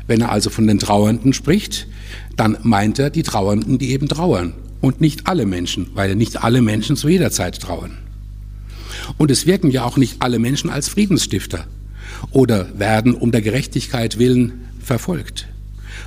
Wenn 0.08 0.22
er 0.22 0.32
also 0.32 0.50
von 0.50 0.68
den 0.68 0.80
Trauernden 0.80 1.34
spricht, 1.34 1.88
dann 2.36 2.58
meint 2.64 3.00
er 3.00 3.10
die 3.10 3.24
Trauernden, 3.24 3.78
die 3.78 3.92
eben 3.92 4.08
trauern 4.08 4.54
und 4.82 5.02
nicht 5.02 5.28
alle 5.28 5.46
Menschen, 5.46 5.88
weil 5.94 6.16
nicht 6.16 6.44
alle 6.44 6.62
Menschen 6.62 6.96
zu 6.96 7.10
jeder 7.10 7.32
Zeit 7.32 7.60
trauern. 7.60 7.98
Und 9.18 9.32
es 9.32 9.46
wirken 9.46 9.72
ja 9.72 9.84
auch 9.84 9.98
nicht 9.98 10.22
alle 10.22 10.40
Menschen 10.40 10.70
als 10.70 10.90
Friedensstifter 10.90 11.66
oder 12.32 12.78
werden 12.78 13.14
um 13.14 13.32
der 13.32 13.42
Gerechtigkeit 13.42 14.20
willen 14.20 14.66
verfolgt, 14.80 15.48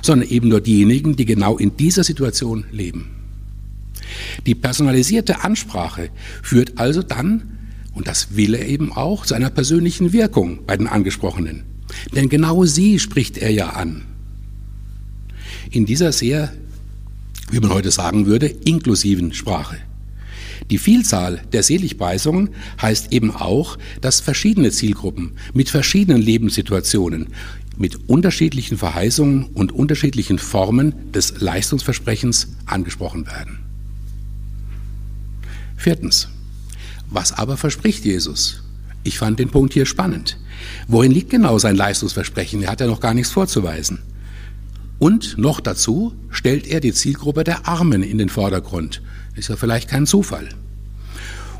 sondern 0.01 0.29
eben 0.29 0.49
nur 0.49 0.61
diejenigen, 0.61 1.15
die 1.15 1.25
genau 1.25 1.57
in 1.57 1.75
dieser 1.75 2.03
Situation 2.03 2.65
leben. 2.71 3.09
Die 4.45 4.55
personalisierte 4.55 5.43
Ansprache 5.43 6.09
führt 6.41 6.77
also 6.77 7.03
dann, 7.03 7.57
und 7.93 8.07
das 8.07 8.35
will 8.35 8.55
er 8.55 8.67
eben 8.67 8.91
auch, 8.93 9.25
zu 9.25 9.35
einer 9.35 9.49
persönlichen 9.49 10.13
Wirkung 10.13 10.59
bei 10.65 10.77
den 10.77 10.87
Angesprochenen. 10.87 11.63
Denn 12.15 12.29
genau 12.29 12.65
sie 12.65 12.99
spricht 12.99 13.37
er 13.37 13.51
ja 13.51 13.69
an. 13.69 14.03
In 15.71 15.85
dieser 15.85 16.11
sehr, 16.11 16.51
wie 17.51 17.59
man 17.59 17.71
heute 17.71 17.91
sagen 17.91 18.25
würde, 18.25 18.47
inklusiven 18.47 19.33
Sprache. 19.33 19.77
Die 20.69 20.77
Vielzahl 20.77 21.41
der 21.51 21.63
Seligpreisungen 21.63 22.49
heißt 22.81 23.11
eben 23.11 23.31
auch, 23.31 23.77
dass 24.01 24.19
verschiedene 24.19 24.71
Zielgruppen 24.71 25.31
mit 25.53 25.69
verschiedenen 25.69 26.21
Lebenssituationen, 26.21 27.27
mit 27.77 28.09
unterschiedlichen 28.09 28.77
Verheißungen 28.77 29.45
und 29.45 29.71
unterschiedlichen 29.71 30.37
Formen 30.37 31.11
des 31.11 31.39
Leistungsversprechens 31.39 32.49
angesprochen 32.65 33.25
werden. 33.25 33.59
Viertens. 35.77 36.27
Was 37.09 37.31
aber 37.31 37.57
verspricht 37.57 38.05
Jesus? 38.05 38.61
Ich 39.03 39.17
fand 39.17 39.39
den 39.39 39.49
Punkt 39.49 39.73
hier 39.73 39.85
spannend. 39.85 40.37
Worin 40.87 41.11
liegt 41.11 41.29
genau 41.29 41.57
sein 41.57 41.75
Leistungsversprechen? 41.75 42.63
Er 42.63 42.71
hat 42.71 42.81
ja 42.81 42.87
noch 42.87 42.99
gar 42.99 43.13
nichts 43.13 43.31
vorzuweisen. 43.31 43.99
Und 44.99 45.37
noch 45.37 45.61
dazu 45.61 46.13
stellt 46.29 46.67
er 46.67 46.81
die 46.81 46.93
Zielgruppe 46.93 47.45
der 47.45 47.67
Armen 47.67 48.03
in 48.03 48.17
den 48.17 48.29
Vordergrund. 48.29 49.01
Ist 49.35 49.49
ja 49.49 49.55
vielleicht 49.55 49.89
kein 49.89 50.05
Zufall. 50.05 50.49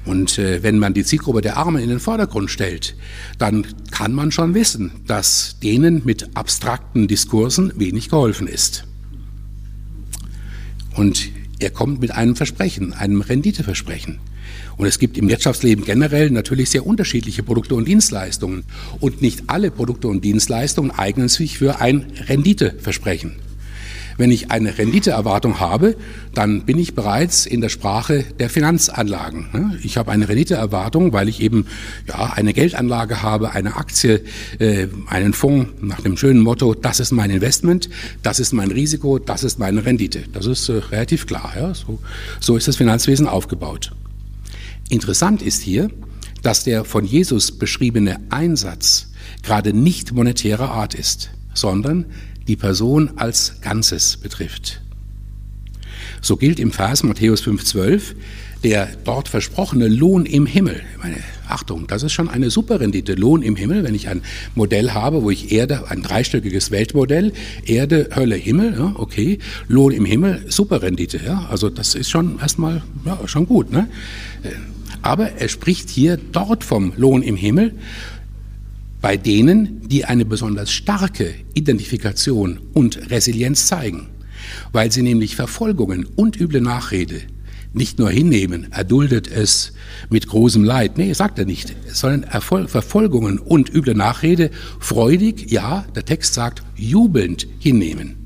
Und 0.05 0.37
äh, 0.37 0.63
wenn 0.63 0.79
man 0.79 0.93
die 0.93 1.03
Zielgruppe 1.03 1.41
der 1.41 1.57
Armen 1.57 1.81
in 1.81 1.89
den 1.89 1.99
Vordergrund 1.99 2.49
stellt, 2.49 2.95
dann 3.37 3.65
kann 3.91 4.13
man 4.13 4.31
schon 4.31 4.53
wissen, 4.53 4.91
dass 5.07 5.57
denen 5.61 6.01
mit 6.03 6.35
abstrakten 6.35 7.07
Diskursen 7.07 7.73
wenig 7.77 8.09
geholfen 8.09 8.47
ist. 8.47 8.85
Und 10.95 11.29
er 11.59 11.69
kommt 11.69 12.01
mit 12.01 12.11
einem 12.11 12.35
Versprechen, 12.35 12.93
einem 12.93 13.21
Renditeversprechen. 13.21 14.19
Und 14.77 14.87
es 14.87 14.99
gibt 14.99 15.17
im 15.17 15.27
Wirtschaftsleben 15.27 15.83
generell 15.83 16.29
natürlich 16.29 16.69
sehr 16.69 16.85
unterschiedliche 16.85 17.43
Produkte 17.43 17.75
und 17.75 17.87
Dienstleistungen. 17.87 18.63
Und 18.99 19.21
nicht 19.21 19.43
alle 19.47 19.71
Produkte 19.71 20.07
und 20.07 20.23
Dienstleistungen 20.23 20.91
eignen 20.91 21.27
sich 21.27 21.57
für 21.57 21.81
ein 21.81 22.05
Renditeversprechen. 22.27 23.35
Wenn 24.19 24.31
ich 24.31 24.51
eine 24.51 24.77
Renditeerwartung 24.77 25.61
habe, 25.61 25.95
dann 26.33 26.65
bin 26.65 26.77
ich 26.77 26.93
bereits 26.93 27.45
in 27.45 27.61
der 27.61 27.69
Sprache 27.69 28.25
der 28.37 28.49
Finanzanlagen. 28.49 29.47
Ne? 29.53 29.79
Ich 29.81 29.95
habe 29.95 30.11
eine 30.11 30.27
Renditeerwartung, 30.27 31.13
weil 31.13 31.29
ich 31.29 31.41
eben 31.41 31.67
ja, 32.05 32.33
eine 32.33 32.51
Geldanlage 32.51 33.23
habe, 33.23 33.51
eine 33.51 33.77
Aktie, 33.77 34.21
äh, 34.59 34.87
einen 35.07 35.31
Fonds 35.31 35.69
nach 35.79 36.01
dem 36.01 36.17
schönen 36.17 36.41
Motto, 36.41 36.73
das 36.73 36.99
ist 36.99 37.13
mein 37.13 37.29
Investment, 37.29 37.89
das 38.21 38.41
ist 38.41 38.51
mein 38.51 38.71
Risiko, 38.71 39.19
das 39.19 39.45
ist 39.45 39.57
meine 39.57 39.85
Rendite. 39.85 40.23
Das 40.33 40.47
ist 40.47 40.67
äh, 40.67 40.73
relativ 40.91 41.25
klar. 41.25 41.53
Ja? 41.55 41.73
So, 41.73 41.99
so 42.41 42.57
ist 42.57 42.67
das 42.67 42.75
Finanzwesen 42.75 43.25
aufgebaut. 43.25 43.93
Interessant 44.89 45.43
ist 45.43 45.61
hier, 45.61 45.89
dass 46.41 46.63
der 46.63 46.83
von 46.83 47.05
Jesus 47.05 47.51
beschriebene 47.51 48.17
Einsatz 48.29 49.11
gerade 49.43 49.71
nicht 49.71 50.13
monetärer 50.13 50.71
Art 50.71 50.95
ist, 50.95 51.29
sondern 51.53 52.05
die 52.47 52.55
Person 52.55 53.11
als 53.17 53.61
Ganzes 53.61 54.17
betrifft. 54.17 54.81
So 56.21 56.37
gilt 56.37 56.59
im 56.59 56.71
Vers 56.71 57.03
Matthäus 57.03 57.43
5,12 57.43 58.15
der 58.63 58.89
dort 59.05 59.29
versprochene 59.29 59.87
Lohn 59.87 60.25
im 60.25 60.45
Himmel. 60.45 60.81
Meine, 61.01 61.17
Achtung, 61.47 61.87
das 61.87 62.03
ist 62.03 62.11
schon 62.11 62.29
eine 62.29 62.49
super 62.49 62.79
Rendite. 62.79 63.13
Lohn 63.13 63.41
im 63.41 63.55
Himmel, 63.55 63.83
wenn 63.83 63.95
ich 63.95 64.09
ein 64.09 64.21
Modell 64.53 64.91
habe, 64.91 65.23
wo 65.23 65.31
ich 65.31 65.51
Erde, 65.51 65.89
ein 65.89 66.01
dreistöckiges 66.01 66.69
Weltmodell, 66.71 67.33
Erde, 67.65 68.09
Hölle, 68.15 68.35
Himmel, 68.35 68.73
ja, 68.77 68.93
okay. 68.97 69.39
Lohn 69.67 69.91
im 69.91 70.05
Himmel, 70.05 70.45
super 70.49 70.81
Rendite, 70.81 71.19
ja. 71.25 71.47
Also 71.49 71.69
das 71.69 71.95
ist 71.95 72.09
schon 72.09 72.39
erstmal, 72.39 72.83
ja, 73.05 73.19
schon 73.27 73.47
gut, 73.47 73.71
ne? 73.71 73.87
Aber 75.01 75.31
er 75.33 75.47
spricht 75.47 75.89
hier 75.89 76.17
dort 76.17 76.63
vom 76.63 76.93
Lohn 76.95 77.21
im 77.21 77.35
Himmel 77.35 77.73
bei 79.01 79.15
denen, 79.15 79.87
die 79.87 80.05
eine 80.05 80.25
besonders 80.25 80.71
starke 80.71 81.33
Identifikation 81.53 82.59
und 82.73 83.09
Resilienz 83.09 83.67
zeigen, 83.67 84.07
weil 84.73 84.91
sie 84.91 85.01
nämlich 85.01 85.35
Verfolgungen 85.35 86.05
und 86.05 86.39
üble 86.39 86.61
Nachrede 86.61 87.21
nicht 87.71 87.99
nur 87.99 88.09
hinnehmen, 88.09 88.71
erduldet 88.71 89.29
es 89.29 89.73
mit 90.09 90.27
großem 90.27 90.63
Leid, 90.63 90.97
nee, 90.97 91.13
sagt 91.13 91.37
er 91.37 91.45
nicht, 91.45 91.75
sondern 91.87 92.23
Erfol 92.23 92.67
Verfolgungen 92.67 93.37
und 93.37 93.73
üble 93.73 93.93
Nachrede 93.93 94.49
freudig, 94.79 95.51
ja, 95.51 95.85
der 95.95 96.03
Text 96.03 96.33
sagt, 96.33 96.63
jubelnd 96.75 97.47
hinnehmen. 97.59 98.18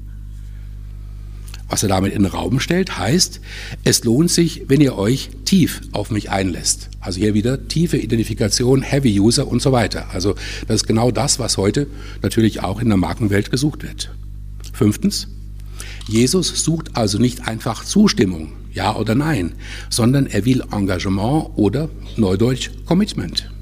Was 1.70 1.84
er 1.84 1.90
damit 1.90 2.14
in 2.14 2.24
den 2.24 2.32
Raum 2.32 2.60
stellt, 2.60 2.98
heißt, 2.98 3.40
es 3.84 4.04
lohnt 4.04 4.30
sich, 4.30 4.64
wenn 4.68 4.82
ihr 4.82 4.98
euch 4.98 5.30
tief 5.46 5.82
auf 5.92 6.12
mich 6.12 6.30
einlässt. 6.30 6.90
Also 7.00 7.20
hier 7.20 7.34
wieder 7.34 7.68
tiefe 7.68 7.98
Identifikation, 7.98 8.82
Heavy 8.82 9.20
User 9.20 9.48
und 9.48 9.62
so 9.62 9.72
weiter. 9.72 10.08
Also 10.14 10.36
das 10.68 10.82
ist 10.82 10.88
genau 10.88 11.12
das, 11.12 11.40
was 11.40 11.58
heute 11.58 11.88
natürlich 12.22 12.62
auch 12.62 12.80
in 12.80 12.90
der 12.90 12.98
Markenwelt 12.98 13.52
gesucht 13.52 13.84
wird. 13.84 14.12
Fünftens, 14.74 15.28
Jesus 16.08 16.64
sucht 16.64 16.96
also 16.96 17.18
nicht 17.18 17.48
einfach 17.48 17.86
Zustimmung, 17.86 18.52
ja 18.74 18.96
oder 18.96 19.16
nein, 19.16 19.54
sondern 19.90 20.28
er 20.28 20.46
will 20.46 20.64
Engagement 20.72 21.52
oder 21.56 21.90
Neudeutsch 22.18 22.72
Commitment. 22.86 23.53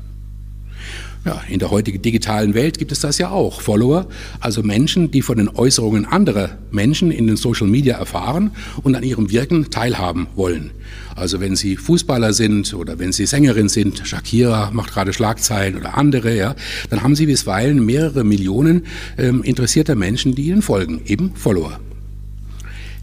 Ja, 1.24 1.40
in 1.48 1.60
der 1.60 1.70
heutigen 1.70 2.02
digitalen 2.02 2.56
Welt 2.56 2.80
gibt 2.80 2.92
es 2.92 3.02
das 3.02 3.20
ja 3.20 3.30
auch. 3.30 3.62
Follower, 3.62 4.08
also 4.40 4.64
Menschen, 4.64 5.12
die 5.12 5.22
von 5.22 5.38
den 5.38 5.50
Äußerungen 5.50 6.06
anderer 6.06 6.58
Menschen 6.72 7.12
in 7.12 7.28
den 7.28 7.36
Social 7.36 7.68
Media 7.68 7.98
erfahren 7.98 8.50
und 8.82 8.96
an 8.96 9.04
ihrem 9.04 9.30
Wirken 9.30 9.70
teilhaben 9.70 10.26
wollen. 10.36 10.72
Also 11.16 11.40
wenn 11.40 11.56
Sie 11.56 11.78
Fußballer 11.78 12.34
sind 12.34 12.74
oder 12.74 12.98
wenn 12.98 13.12
Sie 13.12 13.28
Sängerin 13.28 13.70
sind, 13.70 14.02
Shakira 14.04 14.72
macht 14.72 14.94
gerade 14.94 15.14
Schlagzeilen 15.14 15.78
oder 15.78 15.96
andere, 15.96 16.36
ja, 16.36 16.56
dann 16.90 17.04
haben 17.04 17.16
Sie 17.16 17.28
bisweilen 17.28 17.86
mehrere 17.86 18.24
Millionen 18.24 18.88
ähm, 19.20 19.44
interessierter 19.44 19.94
Menschen, 19.94 20.34
die 20.34 20.48
Ihnen 20.48 20.64
folgen, 20.64 21.02
eben 21.06 21.36
Follower. 21.36 21.80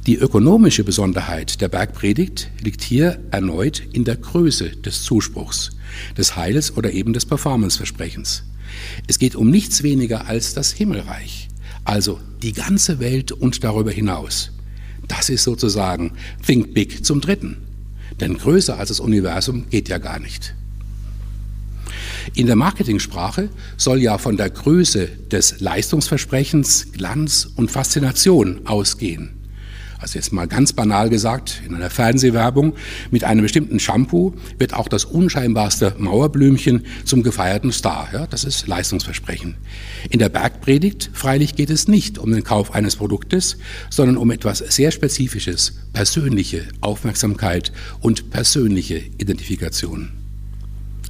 Die 0.09 0.17
ökonomische 0.17 0.85
Besonderheit 0.85 1.61
der 1.61 1.69
Bergpredigt 1.69 2.51
liegt 2.63 2.83
hier 2.83 3.21
erneut 3.31 3.83
in 3.93 4.07
der 4.07 4.17
Größe 4.17 4.71
des 4.71 5.03
Zuspruchs, 5.03 5.73
des 6.17 6.35
Heils 6.35 6.75
oder 6.75 6.93
eben 6.93 7.13
des 7.13 7.27
Performanceversprechens. 7.27 8.45
Es 9.07 9.19
geht 9.19 9.37
um 9.37 9.51
nichts 9.51 9.83
weniger 9.83 10.27
als 10.27 10.55
das 10.55 10.73
Himmelreich, 10.73 11.51
also 11.85 12.21
die 12.41 12.55
ganze 12.55 13.01
Welt 13.01 13.33
und 13.33 13.63
darüber 13.65 13.91
hinaus. 13.91 14.53
Das 15.09 15.29
ist 15.29 15.45
sozusagen 15.45 16.13
Think 16.43 16.73
Big 16.73 17.05
zum 17.05 17.21
Dritten. 17.21 17.59
Denn 18.19 18.39
größer 18.39 18.79
als 18.79 18.89
das 18.89 19.01
Universum 19.01 19.69
geht 19.69 19.91
ja 19.91 19.99
gar 19.99 20.21
nicht. 20.21 20.55
In 22.33 22.47
der 22.47 22.57
Marketingsprache 22.57 23.51
soll 23.77 24.01
ja 24.01 24.17
von 24.17 24.39
der 24.39 24.49
Größe 24.49 25.07
des 25.31 25.61
Leistungsversprechens 25.61 26.93
Glanz 26.93 27.47
und 27.57 27.71
Faszination 27.71 28.67
ausgehen 28.67 29.38
also 29.99 30.19
jetzt 30.19 30.33
mal 30.33 30.47
ganz 30.47 30.73
banal 30.73 31.11
gesagt, 31.11 31.61
in 31.67 31.75
einer 31.75 31.91
Fernsehwerbung 31.91 32.75
mit 33.11 33.25
einem 33.25 33.43
bestimmten 33.43 33.81
Shampoo 33.81 34.35
wird 34.59 34.75
auch 34.75 34.89
das 34.89 35.05
unscheinbarste 35.05 35.95
Mauerblümchen 35.99 36.87
zum 37.05 37.23
gefeierten 37.23 37.73
Star. 37.73 38.09
Ja, 38.13 38.27
das 38.27 38.45
ist 38.45 38.69
Leistungsversprechen. 38.69 39.57
In 40.11 40.21
der 40.21 40.29
Bergpredigt 40.29 41.11
freilich 41.13 41.57
geht 41.57 41.71
es 41.71 41.89
nicht 41.89 42.19
um 42.19 42.31
den 42.31 42.45
Kauf 42.45 42.75
eines 42.75 42.97
Produktes, 42.97 43.59
sondern 43.91 44.17
um 44.17 44.31
etwas 44.31 44.59
sehr 44.59 44.93
Spezifisches, 44.93 45.75
persönliche 45.93 46.63
Aufmerksamkeit 46.81 47.73
und 48.01 48.31
persönliche 48.31 48.99
Identifikation. 49.19 50.11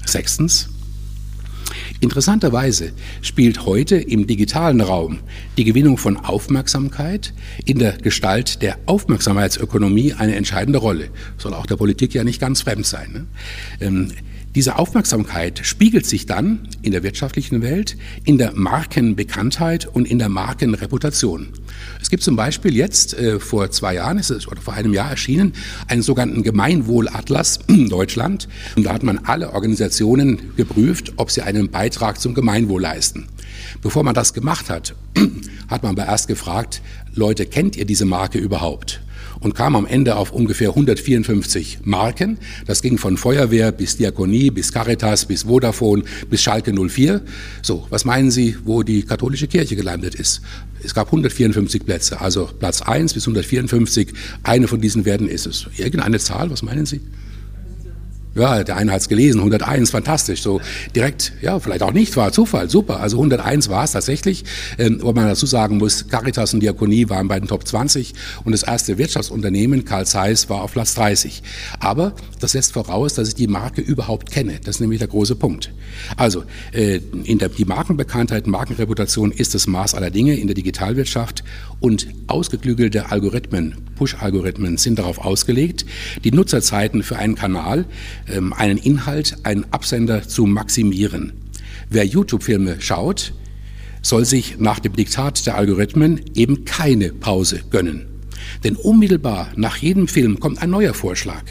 Sechstens, 0.06 0.70
Interessanterweise 2.00 2.92
spielt 3.22 3.66
heute 3.66 3.96
im 3.96 4.26
digitalen 4.26 4.80
Raum 4.80 5.18
die 5.56 5.64
Gewinnung 5.64 5.98
von 5.98 6.16
Aufmerksamkeit 6.16 7.32
in 7.64 7.80
der 7.80 7.92
Gestalt 7.92 8.62
der 8.62 8.78
Aufmerksamkeitsökonomie 8.86 10.14
eine 10.14 10.36
entscheidende 10.36 10.78
Rolle. 10.78 11.08
Soll 11.38 11.54
auch 11.54 11.66
der 11.66 11.76
Politik 11.76 12.14
ja 12.14 12.22
nicht 12.22 12.40
ganz 12.40 12.62
fremd 12.62 12.86
sein. 12.86 13.26
Ne? 13.80 14.08
Diese 14.54 14.78
Aufmerksamkeit 14.78 15.60
spiegelt 15.62 16.06
sich 16.06 16.26
dann 16.26 16.68
in 16.82 16.92
der 16.92 17.02
wirtschaftlichen 17.02 17.60
Welt, 17.62 17.96
in 18.24 18.38
der 18.38 18.54
Markenbekanntheit 18.54 19.86
und 19.86 20.08
in 20.10 20.18
der 20.18 20.30
Markenreputation. 20.30 21.48
Es 22.00 22.08
gibt 22.08 22.22
zum 22.22 22.34
Beispiel 22.34 22.74
jetzt, 22.74 23.14
äh, 23.14 23.40
vor 23.40 23.70
zwei 23.70 23.94
Jahren 23.94 24.18
ist 24.18 24.30
es, 24.30 24.48
oder 24.48 24.60
vor 24.60 24.74
einem 24.74 24.94
Jahr 24.94 25.10
erschienen, 25.10 25.52
einen 25.86 26.02
sogenannten 26.02 26.42
Gemeinwohlatlas 26.42 27.60
Deutschland. 27.68 28.48
Und 28.74 28.84
da 28.84 28.94
hat 28.94 29.02
man 29.02 29.18
alle 29.18 29.52
Organisationen 29.52 30.56
geprüft, 30.56 31.12
ob 31.16 31.30
sie 31.30 31.42
einen 31.42 31.70
Beitrag 31.70 32.20
zum 32.20 32.34
Gemeinwohl 32.34 32.80
leisten. 32.80 33.28
Bevor 33.82 34.02
man 34.02 34.14
das 34.14 34.32
gemacht 34.32 34.70
hat, 34.70 34.94
hat 35.68 35.82
man 35.82 35.92
aber 35.92 36.06
erst 36.06 36.26
gefragt, 36.26 36.80
Leute, 37.14 37.46
kennt 37.46 37.76
ihr 37.76 37.84
diese 37.84 38.06
Marke 38.06 38.38
überhaupt? 38.38 39.02
Und 39.40 39.54
kam 39.54 39.76
am 39.76 39.86
Ende 39.86 40.16
auf 40.16 40.32
ungefähr 40.32 40.70
154 40.70 41.80
Marken. 41.84 42.38
Das 42.66 42.82
ging 42.82 42.98
von 42.98 43.16
Feuerwehr 43.16 43.72
bis 43.72 43.96
Diakonie, 43.96 44.50
bis 44.50 44.72
Caritas, 44.72 45.26
bis 45.26 45.44
Vodafone, 45.44 46.04
bis 46.30 46.42
Schalke 46.42 46.72
04. 46.72 47.22
So, 47.62 47.86
was 47.90 48.04
meinen 48.04 48.30
Sie, 48.30 48.56
wo 48.64 48.82
die 48.82 49.02
katholische 49.02 49.46
Kirche 49.46 49.76
gelandet 49.76 50.14
ist? 50.14 50.42
Es 50.82 50.94
gab 50.94 51.08
154 51.08 51.84
Plätze, 51.84 52.20
also 52.20 52.48
Platz 52.58 52.82
1 52.82 53.14
bis 53.14 53.24
154. 53.24 54.08
Eine 54.42 54.68
von 54.68 54.80
diesen 54.80 55.04
werden 55.04 55.28
ist 55.28 55.46
es. 55.46 55.66
Irgendeine 55.76 56.18
Zahl, 56.18 56.50
was 56.50 56.62
meinen 56.62 56.86
Sie? 56.86 57.00
Ja, 58.34 58.62
der 58.62 58.76
eine 58.76 58.92
hat 58.92 59.00
es 59.00 59.08
gelesen, 59.08 59.38
101, 59.38 59.90
fantastisch. 59.90 60.42
So 60.42 60.60
direkt, 60.94 61.32
ja, 61.40 61.58
vielleicht 61.58 61.82
auch 61.82 61.92
nicht, 61.92 62.16
war 62.16 62.30
Zufall, 62.32 62.70
super. 62.70 63.00
Also 63.00 63.16
101 63.16 63.68
war 63.68 63.84
es 63.84 63.92
tatsächlich. 63.92 64.44
Ähm, 64.78 64.98
wo 65.02 65.12
man 65.12 65.26
dazu 65.26 65.46
sagen 65.46 65.78
muss, 65.78 66.08
Caritas 66.08 66.54
und 66.54 66.60
Diakonie 66.60 67.08
waren 67.08 67.28
bei 67.28 67.38
den 67.40 67.48
Top 67.48 67.66
20 67.66 68.14
und 68.44 68.52
das 68.52 68.62
erste 68.62 68.98
Wirtschaftsunternehmen, 68.98 69.84
Karl 69.84 70.06
Zeiss, 70.06 70.48
war 70.48 70.62
auf 70.62 70.72
Platz 70.72 70.94
30. 70.94 71.42
Aber 71.80 72.14
das 72.40 72.52
setzt 72.52 72.72
voraus, 72.72 73.14
dass 73.14 73.28
ich 73.28 73.34
die 73.34 73.48
Marke 73.48 73.80
überhaupt 73.80 74.30
kenne. 74.30 74.60
Das 74.62 74.76
ist 74.76 74.80
nämlich 74.80 74.98
der 74.98 75.08
große 75.08 75.34
Punkt. 75.34 75.72
Also, 76.16 76.44
äh, 76.72 77.00
in 77.24 77.38
der, 77.38 77.48
die 77.48 77.64
Markenbekanntheit, 77.64 78.46
Markenreputation 78.46 79.32
ist 79.32 79.54
das 79.54 79.66
Maß 79.66 79.94
aller 79.94 80.10
Dinge 80.10 80.34
in 80.34 80.46
der 80.46 80.54
Digitalwirtschaft 80.54 81.44
und 81.80 82.08
ausgeklügelte 82.26 83.10
Algorithmen, 83.10 83.76
Push-Algorithmen 83.96 84.76
sind 84.76 84.98
darauf 84.98 85.18
ausgelegt, 85.18 85.84
die 86.24 86.30
Nutzerzeiten 86.30 87.02
für 87.02 87.16
einen 87.16 87.34
Kanal 87.34 87.84
einen 88.52 88.78
Inhalt, 88.78 89.36
einen 89.44 89.64
Absender 89.72 90.26
zu 90.26 90.46
maximieren. 90.46 91.32
Wer 91.90 92.04
YouTube-Filme 92.04 92.80
schaut, 92.80 93.32
soll 94.02 94.24
sich 94.24 94.58
nach 94.58 94.78
dem 94.78 94.94
Diktat 94.94 95.46
der 95.46 95.56
Algorithmen 95.56 96.20
eben 96.34 96.64
keine 96.64 97.12
Pause 97.12 97.60
gönnen. 97.70 98.06
Denn 98.64 98.76
unmittelbar 98.76 99.48
nach 99.56 99.76
jedem 99.76 100.08
Film 100.08 100.40
kommt 100.40 100.62
ein 100.62 100.70
neuer 100.70 100.94
Vorschlag. 100.94 101.44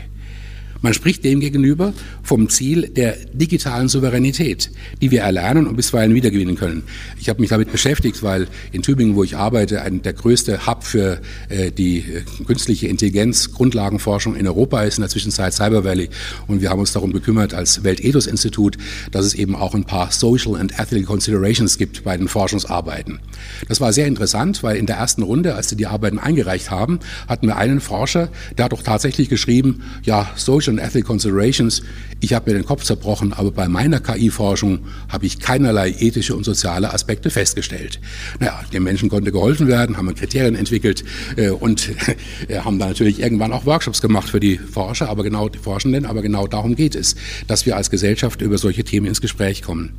Man 0.81 0.93
spricht 0.93 1.23
demgegenüber 1.23 1.93
vom 2.23 2.49
Ziel 2.49 2.89
der 2.89 3.15
digitalen 3.33 3.87
Souveränität, 3.87 4.71
die 5.01 5.11
wir 5.11 5.21
erlernen 5.21 5.67
und 5.67 5.75
bisweilen 5.75 6.13
wiedergewinnen 6.13 6.55
können. 6.55 6.83
Ich 7.19 7.29
habe 7.29 7.41
mich 7.41 7.49
damit 7.49 7.71
beschäftigt, 7.71 8.23
weil 8.23 8.47
in 8.71 8.81
Tübingen, 8.81 9.15
wo 9.15 9.23
ich 9.23 9.35
arbeite, 9.35 9.81
ein, 9.81 10.01
der 10.01 10.13
größte 10.13 10.67
Hub 10.67 10.83
für 10.83 11.19
äh, 11.49 11.71
die 11.71 11.99
äh, 11.99 12.21
künstliche 12.45 12.87
Intelligenz, 12.87 13.51
Grundlagenforschung 13.51 14.35
in 14.35 14.47
Europa 14.47 14.83
ist, 14.83 14.97
in 14.97 15.01
der 15.01 15.09
Zwischenzeit 15.09 15.53
Cyber 15.53 15.83
Valley. 15.83 16.09
Und 16.47 16.61
wir 16.61 16.69
haben 16.69 16.79
uns 16.79 16.93
darum 16.93 17.11
gekümmert 17.11 17.53
als 17.53 17.83
Weltethos-Institut, 17.83 18.77
dass 19.11 19.25
es 19.25 19.33
eben 19.33 19.55
auch 19.55 19.73
ein 19.73 19.83
paar 19.83 20.11
Social 20.11 20.55
and 20.55 20.79
Ethical 20.79 21.03
Considerations 21.03 21.77
gibt 21.77 22.03
bei 22.03 22.17
den 22.17 22.27
Forschungsarbeiten. 22.27 23.19
Das 23.67 23.81
war 23.81 23.93
sehr 23.93 24.07
interessant, 24.07 24.63
weil 24.63 24.77
in 24.77 24.85
der 24.85 24.97
ersten 24.97 25.23
Runde, 25.23 25.55
als 25.55 25.69
sie 25.69 25.75
die 25.75 25.87
Arbeiten 25.87 26.19
eingereicht 26.19 26.71
haben, 26.71 26.99
hatten 27.27 27.47
wir 27.47 27.57
einen 27.57 27.79
Forscher, 27.79 28.29
der 28.57 28.65
hat 28.65 28.73
doch 28.73 28.83
tatsächlich 28.83 29.29
geschrieben, 29.29 29.83
ja, 30.03 30.29
Social 30.35 30.76
And 30.77 30.87
Ethical 30.87 31.07
Considerations. 31.07 31.81
Ich 32.19 32.33
habe 32.33 32.51
mir 32.51 32.57
den 32.57 32.65
Kopf 32.65 32.83
zerbrochen, 32.83 33.33
aber 33.33 33.51
bei 33.51 33.67
meiner 33.67 33.99
KI-Forschung 33.99 34.79
habe 35.09 35.25
ich 35.25 35.39
keinerlei 35.39 35.89
ethische 35.89 36.35
und 36.35 36.43
soziale 36.43 36.93
Aspekte 36.93 37.29
festgestellt. 37.29 37.99
Naja, 38.39 38.59
den 38.71 38.83
Menschen 38.83 39.09
konnte 39.09 39.31
geholfen 39.31 39.67
werden, 39.67 39.97
haben 39.97 40.13
Kriterien 40.13 40.55
entwickelt 40.55 41.03
äh, 41.35 41.49
und 41.49 41.89
äh, 42.47 42.59
haben 42.59 42.79
dann 42.79 42.89
natürlich 42.89 43.19
irgendwann 43.19 43.53
auch 43.53 43.65
Workshops 43.65 44.01
gemacht 44.01 44.29
für 44.29 44.39
die 44.39 44.57
Forscher, 44.57 45.09
aber 45.09 45.23
genau 45.23 45.49
die 45.49 45.59
Forschenden, 45.59 46.05
aber 46.05 46.21
genau 46.21 46.47
darum 46.47 46.75
geht 46.75 46.95
es, 46.95 47.15
dass 47.47 47.65
wir 47.65 47.75
als 47.75 47.89
Gesellschaft 47.89 48.41
über 48.41 48.57
solche 48.57 48.83
Themen 48.83 49.07
ins 49.07 49.21
Gespräch 49.21 49.61
kommen. 49.61 49.93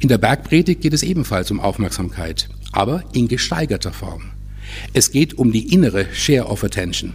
In 0.00 0.08
der 0.08 0.18
Bergpredigt 0.18 0.80
geht 0.80 0.92
es 0.92 1.02
ebenfalls 1.02 1.50
um 1.50 1.60
Aufmerksamkeit, 1.60 2.48
aber 2.72 3.02
in 3.12 3.26
gesteigerter 3.26 3.92
Form. 3.92 4.22
Es 4.92 5.10
geht 5.10 5.34
um 5.34 5.50
die 5.50 5.72
innere 5.72 6.06
Share 6.12 6.44
of 6.44 6.62
Attention 6.62 7.14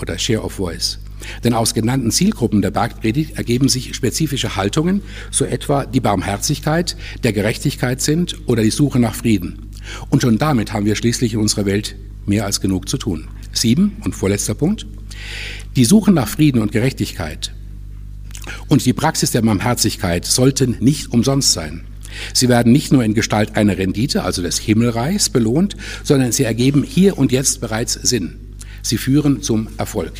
oder 0.00 0.18
Share 0.18 0.42
of 0.42 0.52
Voice. 0.52 0.98
Denn 1.42 1.54
aus 1.54 1.74
genannten 1.74 2.10
Zielgruppen 2.10 2.62
der 2.62 2.70
Bergpredigt 2.70 3.36
ergeben 3.36 3.68
sich 3.68 3.94
spezifische 3.94 4.56
Haltungen, 4.56 5.02
so 5.30 5.44
etwa 5.44 5.86
die 5.86 6.00
Barmherzigkeit, 6.00 6.96
der 7.22 7.32
Gerechtigkeit 7.32 8.00
sind 8.00 8.36
oder 8.46 8.62
die 8.62 8.70
Suche 8.70 8.98
nach 8.98 9.14
Frieden. 9.14 9.70
Und 10.10 10.22
schon 10.22 10.38
damit 10.38 10.72
haben 10.72 10.86
wir 10.86 10.96
schließlich 10.96 11.34
in 11.34 11.40
unserer 11.40 11.66
Welt 11.66 11.96
mehr 12.26 12.46
als 12.46 12.60
genug 12.60 12.88
zu 12.88 12.96
tun. 12.96 13.28
Sieben 13.52 13.96
und 14.04 14.14
vorletzter 14.14 14.54
Punkt. 14.54 14.86
Die 15.76 15.84
Suche 15.84 16.12
nach 16.12 16.28
Frieden 16.28 16.60
und 16.60 16.72
Gerechtigkeit 16.72 17.52
und 18.68 18.84
die 18.84 18.92
Praxis 18.92 19.30
der 19.30 19.42
Barmherzigkeit 19.42 20.24
sollten 20.24 20.76
nicht 20.80 21.12
umsonst 21.12 21.52
sein. 21.52 21.84
Sie 22.32 22.48
werden 22.48 22.72
nicht 22.72 22.92
nur 22.92 23.02
in 23.04 23.14
Gestalt 23.14 23.56
einer 23.56 23.76
Rendite, 23.76 24.22
also 24.22 24.42
des 24.42 24.58
Himmelreichs, 24.58 25.30
belohnt, 25.30 25.76
sondern 26.04 26.32
sie 26.32 26.44
ergeben 26.44 26.82
hier 26.82 27.18
und 27.18 27.32
jetzt 27.32 27.60
bereits 27.60 27.94
Sinn. 27.94 28.36
Sie 28.82 28.98
führen 28.98 29.42
zum 29.42 29.68
Erfolg. 29.78 30.12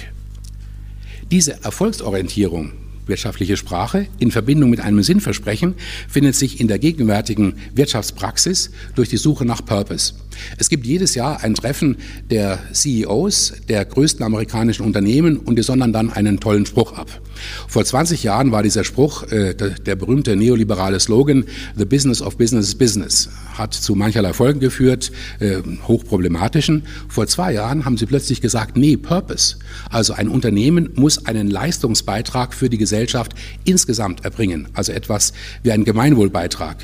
Diese 1.31 1.65
Erfolgsorientierung, 1.65 2.73
wirtschaftliche 3.07 3.57
Sprache, 3.57 4.07
in 4.19 4.31
Verbindung 4.31 4.71
mit 4.71 4.81
einem 4.81 5.03
Sinnversprechen 5.03 5.75
findet 6.09 6.35
sich 6.35 6.61
in 6.61 6.69
der 6.69 6.79
gegenwärtigen 6.79 7.55
Wirtschaftspraxis 7.75 8.71
durch 8.95 9.09
die 9.09 9.17
Suche 9.17 9.45
nach 9.45 9.65
Purpose. 9.65 10.15
Es 10.59 10.69
gibt 10.69 10.87
jedes 10.87 11.15
Jahr 11.15 11.43
ein 11.43 11.55
Treffen 11.55 11.97
der 12.31 12.59
CEOs 12.73 13.55
der 13.69 13.85
größten 13.85 14.25
amerikanischen 14.25 14.85
Unternehmen 14.85 15.37
und 15.37 15.57
die 15.57 15.63
sondern 15.63 15.93
dann 15.93 16.11
einen 16.11 16.41
tollen 16.41 16.67
Spruch 16.67 16.93
ab. 16.93 17.21
Vor 17.69 17.85
20 17.85 18.23
Jahren 18.23 18.53
war 18.53 18.63
dieser 18.63 18.85
Spruch 18.85 19.25
äh, 19.31 19.55
der, 19.55 19.71
der, 19.71 19.97
berühmte 19.97 20.37
neoliberale 20.37 21.01
Slogan 21.01 21.45
The 21.77 21.85
Business 21.85 22.21
of 22.21 22.37
Business 22.37 22.69
is 22.69 22.75
Business. 22.75 23.29
Hat 23.55 23.75
zu 23.75 23.95
mancherlei 23.95 24.33
Folgen 24.33 24.61
geführt, 24.61 25.13
äh, 25.41 25.63
hochproblematischen. 25.89 26.85
Vor 27.09 27.27
zwei 27.27 27.53
Jahren 27.53 27.85
haben 27.85 27.97
sie 27.97 28.07
plötzlich 28.07 28.41
gesagt, 28.41 28.77
nee, 28.77 28.97
Purpose. 28.97 29.57
Also 29.91 30.13
ein 30.13 30.29
Unternehmen 30.29 30.91
muss 30.95 31.27
einen 31.27 31.49
Leistungsbeitrag 31.49 32.53
für 32.53 32.69
die 32.69 32.79
Gesellschaft 32.79 33.35
insgesamt 33.65 34.25
erbringen. 34.25 34.69
Also 34.75 34.93
etwas 34.93 35.33
wie 35.63 35.73
ein 35.73 35.85
Gemeinwohlbeitrag. 35.85 36.77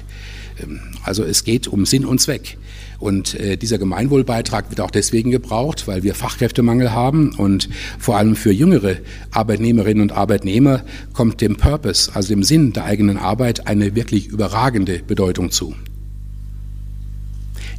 Ähm, 0.63 0.81
also 1.03 1.25
es 1.25 1.45
geht 1.45 1.69
um 1.69 1.87
Sinn 1.87 2.05
und 2.05 2.21
Zweck. 2.21 2.59
Und 2.99 3.35
äh, 3.35 3.57
dieser 3.57 3.79
Gemeinwohlbeitrag 3.79 4.69
wird 4.71 4.81
auch 4.81 4.91
deswegen 4.91 5.31
gebraucht, 5.31 5.89
weil 5.89 6.03
wir 6.03 6.15
Fachkräftemangel 6.15 6.93
haben 6.93 7.35
und 7.35 7.69
vor 7.99 8.19
allem 8.19 8.37
für 8.37 8.53
jüngere 8.53 8.97
Arbeitnehmerinnen 9.31 10.03
und 10.03 10.13
Arbeitnehmer 10.13 10.83
kommt 11.15 11.41
dem 11.41 11.57
Purpose, 11.57 12.15
also 12.15 12.29
dem 12.29 12.43
Sinn 12.43 12.75
der 12.75 12.85
eigenen 12.85 13.17
Arbeit, 13.17 13.67
eine 13.67 13.95
wirklich 13.95 14.29
überragende 14.29 15.01
Bedeutung 15.07 15.51
zu. 15.51 15.75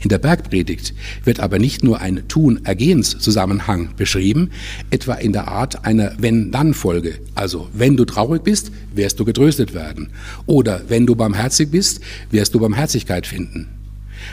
In 0.02 0.10
der 0.10 0.18
Bergpredigt 0.18 0.96
wird 1.24 1.40
aber 1.40 1.60
nicht 1.60 1.84
nur 1.84 2.02
ein 2.02 2.28
Tun-Ergehens-Zusammenhang 2.28 3.90
beschrieben, 3.98 4.50
etwa 4.90 5.14
in 5.14 5.32
der 5.32 5.48
Art 5.48 5.86
einer 5.86 6.14
Wenn-Dann-Folge. 6.18 7.20
Also, 7.36 7.70
wenn 7.74 7.98
du 7.98 8.06
traurig 8.06 8.44
bist, 8.44 8.72
wirst 8.96 9.20
du 9.20 9.26
getröstet 9.26 9.76
werden. 9.76 10.10
Oder 10.48 10.82
wenn 10.88 11.06
du 11.06 11.16
barmherzig 11.16 11.70
bist, 11.70 12.02
wirst 12.32 12.56
du 12.56 12.60
Barmherzigkeit 12.60 13.28
finden. 13.28 13.68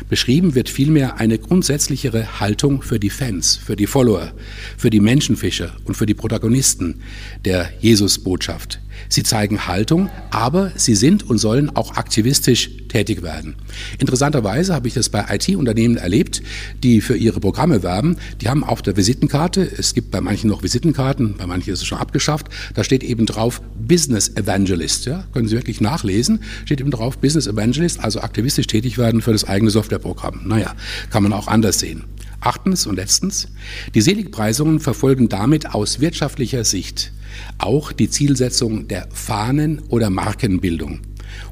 Beschrieben 0.09 0.55
wird 0.55 0.69
vielmehr 0.69 1.19
eine 1.19 1.39
grundsätzlichere 1.39 2.41
Haltung 2.41 2.83
für 2.83 2.99
die 2.99 3.11
Fans, 3.11 3.57
für 3.57 3.77
die 3.77 3.87
Follower, 3.87 4.33
für 4.77 4.91
die 4.91 5.01
Menschenfischer 5.01 5.73
und 5.85 5.97
für 5.97 6.07
die 6.07 6.15
Protagonisten 6.15 7.01
der 7.45 7.71
Jesus-Botschaft. 7.81 8.81
Sie 9.09 9.23
zeigen 9.23 9.67
Haltung, 9.67 10.11
aber 10.31 10.73
sie 10.77 10.95
sind 10.95 11.29
und 11.29 11.39
sollen 11.39 11.75
auch 11.75 11.97
aktivistisch 11.97 12.71
tätig 12.89 13.23
werden. 13.23 13.57
Interessanterweise 13.99 14.75
habe 14.75 14.89
ich 14.89 14.95
das 14.95 15.09
bei 15.09 15.25
IT-Unternehmen 15.29 15.97
erlebt, 15.97 16.43
die 16.83 17.01
für 17.01 17.17
ihre 17.17 17.41
Programme 17.41 17.83
werben. 17.83 18.17
Die 18.41 18.49
haben 18.49 18.65
auf 18.65 18.83
der 18.83 18.97
Visitenkarte, 18.97 19.71
es 19.79 19.95
gibt 19.95 20.11
bei 20.11 20.21
manchen 20.21 20.49
noch 20.49 20.63
Visitenkarten, 20.63 21.37
bei 21.37 21.47
manchen 21.47 21.73
ist 21.73 21.81
es 21.81 21.87
schon 21.87 21.99
abgeschafft, 21.99 22.49
da 22.75 22.85
steht 22.85 23.05
eben 23.05 23.27
drauf 23.27 23.61
Business 23.77 24.29
Evangelist. 24.37 25.07
Ja, 25.07 25.25
können 25.33 25.49
Sie 25.49 25.57
wirklich 25.57 25.81
nachlesen, 25.81 26.41
steht 26.65 26.81
eben 26.81 26.91
drauf 26.91 27.19
Business 27.19 27.47
Evangelist, 27.47 28.01
also 28.01 28.21
aktivistisch 28.21 28.67
tätig 28.67 28.99
werden 28.99 29.23
für 29.23 29.33
das 29.33 29.45
eigene 29.45 29.71
Softwareprogramm. 29.71 30.43
Naja, 30.47 30.75
kann 31.11 31.23
man 31.23 31.33
auch 31.33 31.49
anders 31.49 31.79
sehen. 31.79 32.05
Achtens 32.41 32.87
und 32.87 32.97
letztens, 32.97 33.49
die 33.95 34.01
Seligpreisungen 34.01 34.81
verfolgen 34.81 35.29
damit 35.29 35.75
aus 35.75 36.01
wirtschaftlicher 36.01 36.65
Sicht 36.65 37.13
auch 37.59 37.93
die 37.93 38.09
Zielsetzung 38.09 38.89
der 38.89 39.09
Fahnen- 39.13 39.81
oder 39.89 40.11
Markenbildung 40.11 41.01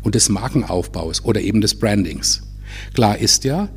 und 0.03 0.15
des 0.15 0.29
Markenaufbaus 0.29 1.25
oder 1.25 1.41
eben 1.41 1.61
des 1.61 1.79
Brandings. 1.79 2.43
Klar 2.95 3.19
ist 3.19 3.45
ja, 3.45 3.69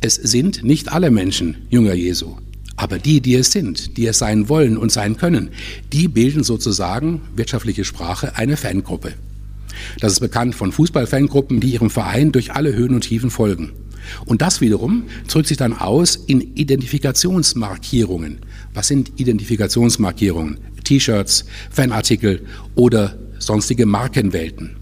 es 0.00 0.16
sind 0.16 0.64
nicht 0.64 0.92
alle 0.92 1.10
Menschen 1.10 1.66
Jünger 1.70 1.94
Jesu. 1.94 2.36
Aber 2.76 2.98
die, 2.98 3.22
die 3.22 3.34
es 3.36 3.52
sind, 3.52 3.96
die 3.96 4.06
es 4.06 4.18
sein 4.18 4.50
wollen 4.50 4.76
und 4.76 4.92
sein 4.92 5.16
können, 5.16 5.50
die 5.92 6.08
bilden 6.08 6.44
sozusagen, 6.44 7.22
wirtschaftliche 7.34 7.84
Sprache, 7.84 8.36
eine 8.36 8.58
Fangruppe. 8.58 9.14
Das 10.00 10.12
ist 10.12 10.20
bekannt 10.20 10.54
von 10.54 10.72
Fußballfangruppen, 10.72 11.60
die 11.60 11.72
ihrem 11.72 11.90
Verein 11.90 12.32
durch 12.32 12.52
alle 12.52 12.74
Höhen 12.74 12.94
und 12.94 13.02
Tiefen 13.02 13.30
folgen. 13.30 13.72
Und 14.24 14.42
das 14.42 14.60
wiederum 14.60 15.04
drückt 15.28 15.48
sich 15.48 15.56
dann 15.56 15.72
aus 15.72 16.16
in 16.16 16.40
Identifikationsmarkierungen. 16.54 18.38
Was 18.74 18.88
sind 18.88 19.12
Identifikationsmarkierungen? 19.18 20.58
T-Shirts, 20.84 21.44
Fanartikel 21.70 22.46
oder 22.74 23.18
sonstige 23.38 23.86
Markenwelten. 23.86 24.76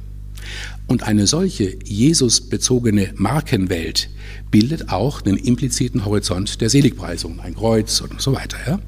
Und 0.87 1.03
eine 1.03 1.27
solche 1.27 1.79
Jesus-bezogene 1.83 3.15
Markenwelt 3.17 4.11
bildet 4.51 4.91
auch 4.91 5.23
einen 5.23 5.39
impliziten 5.39 6.05
Horizont 6.05 6.61
der 6.61 6.69
Seligpreisung, 6.69 7.41
ein 7.41 7.55
Kreuz 7.55 8.03
und 8.03 8.21
so 8.21 8.35
weiter. 8.35 8.59
Ja? 8.67 8.81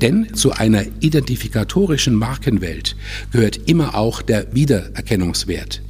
Denn 0.00 0.32
zu 0.34 0.52
einer 0.52 0.84
identifikatorischen 1.00 2.14
Markenwelt 2.14 2.94
gehört 3.32 3.68
immer 3.68 3.96
auch 3.96 4.22
der 4.22 4.54
Wiedererkennungswert. 4.54 5.82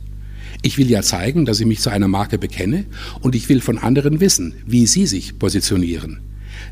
Ich 0.63 0.77
will 0.77 0.91
ja 0.91 1.03
zeigen, 1.03 1.47
dass 1.47 1.61
ich 1.61 1.67
mich 1.67 1.81
zu 1.81 1.91
einer 1.91 2.09
Marke 2.09 2.39
bekenne 2.39 2.85
und 3.21 3.35
ich 3.35 3.49
will 3.49 3.61
von 3.61 3.79
anderen 3.79 4.21
wissen, 4.21 4.55
wie 4.67 4.87
sie 4.87 5.07
sich 5.07 5.39
positionieren. 5.39 6.21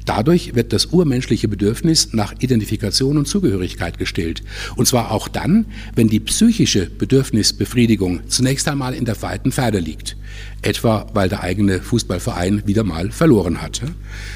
Dadurch 0.05 0.55
wird 0.55 0.72
das 0.72 0.87
urmenschliche 0.87 1.48
Bedürfnis 1.48 2.12
nach 2.12 2.35
Identifikation 2.40 3.16
und 3.16 3.27
Zugehörigkeit 3.27 3.98
gestillt. 3.98 4.42
Und 4.77 4.87
zwar 4.87 5.11
auch 5.11 5.29
dann, 5.29 5.66
wenn 5.94 6.09
die 6.09 6.20
psychische 6.20 6.87
Bedürfnisbefriedigung 6.87 8.29
zunächst 8.29 8.68
einmal 8.68 8.94
in 8.94 9.05
der 9.05 9.20
weiten 9.22 9.53
Pferde 9.53 9.79
liegt. 9.79 10.16
Etwa, 10.61 11.07
weil 11.14 11.29
der 11.29 11.42
eigene 11.42 11.81
Fußballverein 11.81 12.62
wieder 12.66 12.83
mal 12.83 13.12
verloren 13.12 13.62
hat. 13.62 13.81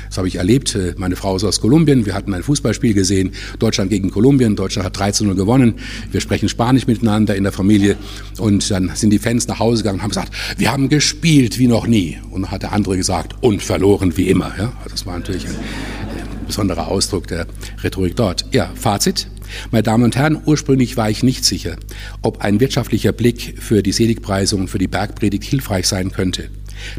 Das 0.08 0.18
habe 0.18 0.28
ich 0.28 0.36
erlebt. 0.36 0.78
Meine 0.96 1.16
Frau 1.16 1.34
ist 1.34 1.42
aus 1.42 1.60
Kolumbien. 1.60 2.06
Wir 2.06 2.14
hatten 2.14 2.32
ein 2.32 2.44
Fußballspiel 2.44 2.94
gesehen. 2.94 3.32
Deutschland 3.58 3.90
gegen 3.90 4.10
Kolumbien. 4.10 4.54
Deutschland 4.54 4.86
hat 4.86 4.96
13-0 4.96 5.34
gewonnen. 5.34 5.74
Wir 6.12 6.20
sprechen 6.20 6.48
Spanisch 6.48 6.86
miteinander 6.86 7.34
in 7.34 7.42
der 7.42 7.52
Familie. 7.52 7.96
Und 8.38 8.70
dann 8.70 8.92
sind 8.94 9.10
die 9.10 9.18
Fans 9.18 9.48
nach 9.48 9.58
Hause 9.58 9.82
gegangen 9.82 9.96
und 9.96 10.02
haben 10.02 10.10
gesagt, 10.10 10.32
wir 10.56 10.70
haben 10.70 10.88
gespielt 10.88 11.58
wie 11.58 11.66
noch 11.66 11.88
nie. 11.88 12.18
Und 12.30 12.42
dann 12.42 12.50
hat 12.52 12.62
der 12.62 12.72
andere 12.72 12.96
gesagt, 12.96 13.34
und 13.40 13.60
verloren 13.62 14.16
wie 14.16 14.28
immer. 14.28 14.52
Ja, 14.56 14.72
das 14.88 15.04
war 15.06 15.18
natürlich 15.18 15.46
ein 15.46 15.56
besonderer 16.46 16.86
Ausdruck 16.86 17.26
der 17.26 17.46
Rhetorik 17.82 18.14
dort. 18.14 18.44
Ja, 18.52 18.70
Fazit. 18.76 19.26
Meine 19.70 19.82
Damen 19.82 20.04
und 20.04 20.16
Herren, 20.16 20.40
ursprünglich 20.44 20.96
war 20.96 21.10
ich 21.10 21.22
nicht 21.22 21.44
sicher, 21.44 21.76
ob 22.22 22.40
ein 22.40 22.60
wirtschaftlicher 22.60 23.12
Blick 23.12 23.56
für 23.58 23.82
die 23.82 23.92
Seligpreisung, 23.92 24.68
für 24.68 24.78
die 24.78 24.88
Bergpredigt 24.88 25.44
hilfreich 25.44 25.86
sein 25.86 26.12
könnte. 26.12 26.50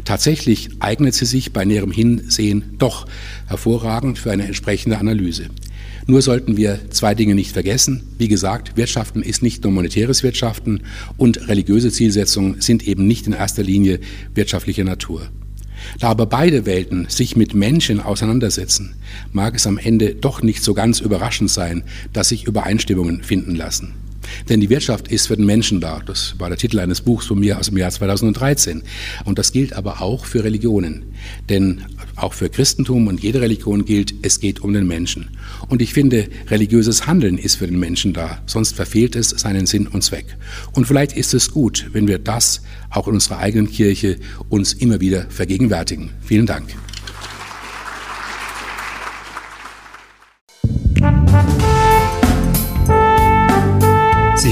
Tatsächlich 0.04 0.70
eignet 0.80 1.14
sie 1.14 1.26
sich 1.26 1.52
bei 1.52 1.64
näherem 1.64 1.90
Hinsehen 1.90 2.74
doch 2.78 3.06
hervorragend 3.46 4.18
für 4.18 4.32
eine 4.32 4.46
entsprechende 4.46 4.98
Analyse. 4.98 5.46
Nur 6.06 6.20
sollten 6.20 6.56
wir 6.56 6.90
zwei 6.90 7.14
Dinge 7.14 7.34
nicht 7.34 7.52
vergessen. 7.52 8.02
Wie 8.18 8.28
gesagt, 8.28 8.76
Wirtschaften 8.76 9.22
ist 9.22 9.42
nicht 9.42 9.64
nur 9.64 9.72
monetäres 9.72 10.22
Wirtschaften 10.22 10.82
und 11.16 11.48
religiöse 11.48 11.90
Zielsetzungen 11.90 12.60
sind 12.60 12.86
eben 12.86 13.06
nicht 13.06 13.26
in 13.26 13.32
erster 13.32 13.62
Linie 13.62 14.00
wirtschaftlicher 14.34 14.84
Natur. 14.84 15.30
Da 15.98 16.08
aber 16.08 16.26
beide 16.26 16.66
Welten 16.66 17.06
sich 17.08 17.36
mit 17.36 17.54
Menschen 17.54 18.00
auseinandersetzen, 18.00 18.94
mag 19.32 19.54
es 19.54 19.66
am 19.66 19.78
Ende 19.78 20.14
doch 20.14 20.42
nicht 20.42 20.62
so 20.62 20.74
ganz 20.74 21.00
überraschend 21.00 21.50
sein, 21.50 21.84
dass 22.12 22.28
sich 22.28 22.46
Übereinstimmungen 22.46 23.22
finden 23.22 23.54
lassen. 23.54 23.94
Denn 24.48 24.60
die 24.60 24.70
Wirtschaft 24.70 25.08
ist 25.08 25.28
für 25.28 25.36
den 25.36 25.46
Menschen 25.46 25.80
da. 25.80 26.00
Das 26.04 26.34
war 26.38 26.48
der 26.48 26.58
Titel 26.58 26.78
eines 26.78 27.00
Buchs 27.00 27.26
von 27.26 27.38
mir 27.38 27.58
aus 27.58 27.68
dem 27.68 27.78
Jahr 27.78 27.90
2013. 27.90 28.82
Und 29.24 29.38
das 29.38 29.52
gilt 29.52 29.72
aber 29.72 30.00
auch 30.00 30.24
für 30.24 30.44
Religionen. 30.44 31.04
Denn 31.48 31.82
auch 32.16 32.32
für 32.32 32.48
Christentum 32.48 33.06
und 33.06 33.22
jede 33.22 33.40
Religion 33.40 33.84
gilt, 33.84 34.14
es 34.22 34.40
geht 34.40 34.60
um 34.60 34.72
den 34.72 34.86
Menschen. 34.86 35.30
Und 35.68 35.82
ich 35.82 35.92
finde, 35.92 36.28
religiöses 36.48 37.06
Handeln 37.06 37.38
ist 37.38 37.56
für 37.56 37.66
den 37.66 37.78
Menschen 37.78 38.12
da. 38.12 38.38
Sonst 38.46 38.76
verfehlt 38.76 39.16
es 39.16 39.30
seinen 39.30 39.66
Sinn 39.66 39.86
und 39.86 40.02
Zweck. 40.02 40.36
Und 40.72 40.86
vielleicht 40.86 41.16
ist 41.16 41.34
es 41.34 41.50
gut, 41.50 41.90
wenn 41.92 42.08
wir 42.08 42.18
das 42.18 42.62
auch 42.90 43.08
in 43.08 43.14
unserer 43.14 43.38
eigenen 43.38 43.70
Kirche 43.70 44.18
uns 44.48 44.72
immer 44.72 45.00
wieder 45.00 45.26
vergegenwärtigen. 45.30 46.10
Vielen 46.20 46.46
Dank. 46.46 46.83